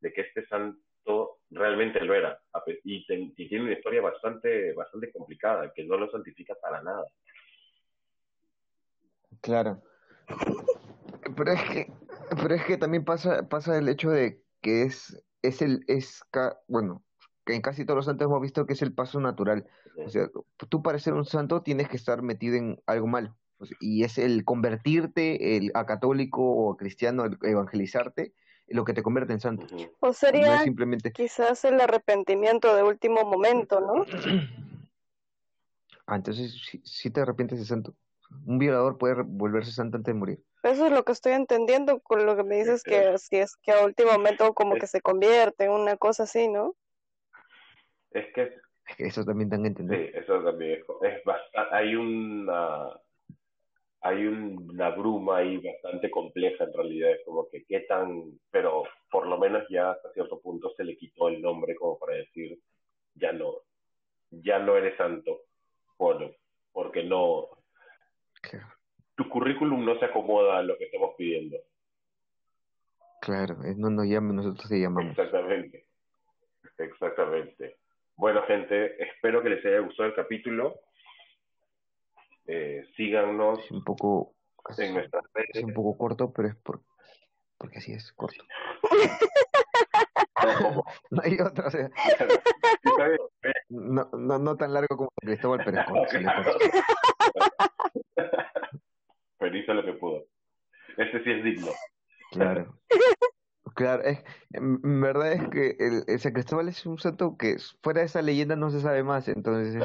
[0.00, 2.40] de que este santo realmente lo era.
[2.84, 7.04] Y, y, tiene una historia bastante, bastante complicada, que no lo santifica para nada.
[9.40, 9.80] Claro.
[11.36, 11.92] Pero es que,
[12.42, 16.22] pero es que también pasa, pasa el hecho de que es, es el, es,
[16.66, 17.02] bueno,
[17.44, 19.66] que en casi todos los santos hemos visto que es el paso natural.
[20.04, 20.28] O sea,
[20.68, 23.36] tú para ser un santo tienes que estar metido en algo malo.
[23.80, 28.32] y es el convertirte el, a católico o a cristiano, el evangelizarte,
[28.68, 29.66] lo que te convierte en santo.
[30.00, 31.10] O sería simplemente...
[31.12, 34.04] quizás el arrepentimiento de último momento, ¿no?
[36.06, 36.54] ah, entonces
[36.84, 37.94] si te arrepientes de santo.
[38.44, 40.44] Un violador puede volverse santo antes de morir.
[40.62, 43.72] Eso es lo que estoy entendiendo con lo que me dices que, que es que
[43.72, 46.74] a último momento como que se convierte en una cosa así, ¿no?
[48.10, 48.54] Es que...
[48.98, 50.10] eso también dan a entender.
[50.10, 52.88] Sí, eso también es, bastante, hay una
[54.00, 59.26] hay una bruma ahí bastante compleja en realidad, es como que qué tan, pero por
[59.26, 62.60] lo menos ya hasta cierto punto se le quitó el nombre como para decir,
[63.14, 63.54] ya no,
[64.30, 65.40] ya no eres santo,
[65.98, 66.30] bueno,
[66.72, 67.48] porque no,
[69.18, 71.56] tu currículum no se acomoda a lo que estamos pidiendo.
[73.20, 75.10] Claro, no nos llaman, nosotros te llamamos.
[75.10, 75.86] Exactamente,
[76.78, 77.78] exactamente.
[78.14, 80.80] Bueno, gente, espero que les haya gustado el capítulo.
[82.46, 84.36] Eh, síganos es un poco,
[84.78, 85.50] en nuestras redes.
[85.52, 86.80] Es un poco corto, pero es por,
[87.58, 88.44] porque así es, corto.
[91.10, 91.90] no hay otra, o sea.
[93.68, 96.58] no, no, no tan largo como Cristóbal, pero es corto.
[99.48, 100.24] pero hizo lo que pudo.
[100.96, 101.68] Este sí es digno.
[102.32, 102.78] Claro.
[103.74, 104.22] Claro, es,
[104.52, 108.56] en verdad es que el, San Cristóbal es un santo que fuera de esa leyenda
[108.56, 109.82] no se sabe más, entonces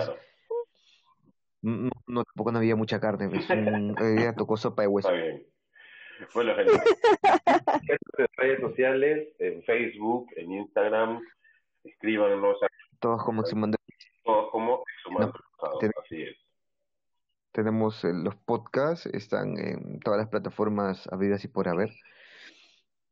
[1.62, 5.10] no, tampoco no había mucha carne, es un, ella tocó sopa de hueso.
[5.10, 5.48] Está bien.
[6.34, 6.74] Bueno, gente,
[7.88, 11.22] en redes sociales, en Facebook, en Instagram,
[11.84, 12.58] escríbanos.
[13.00, 13.44] Todos como.
[14.24, 15.34] Todos como Exhumando
[16.04, 16.43] así es.
[17.54, 21.92] Tenemos eh, los podcasts, están en todas las plataformas habidas y por haber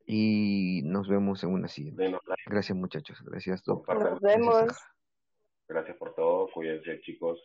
[0.06, 2.14] y nos vemos en una siguiente.
[2.48, 3.66] Gracias muchachos, gracias.
[3.66, 4.66] Nos vemos.
[5.70, 7.40] Gracias por todo, cuídense chicos.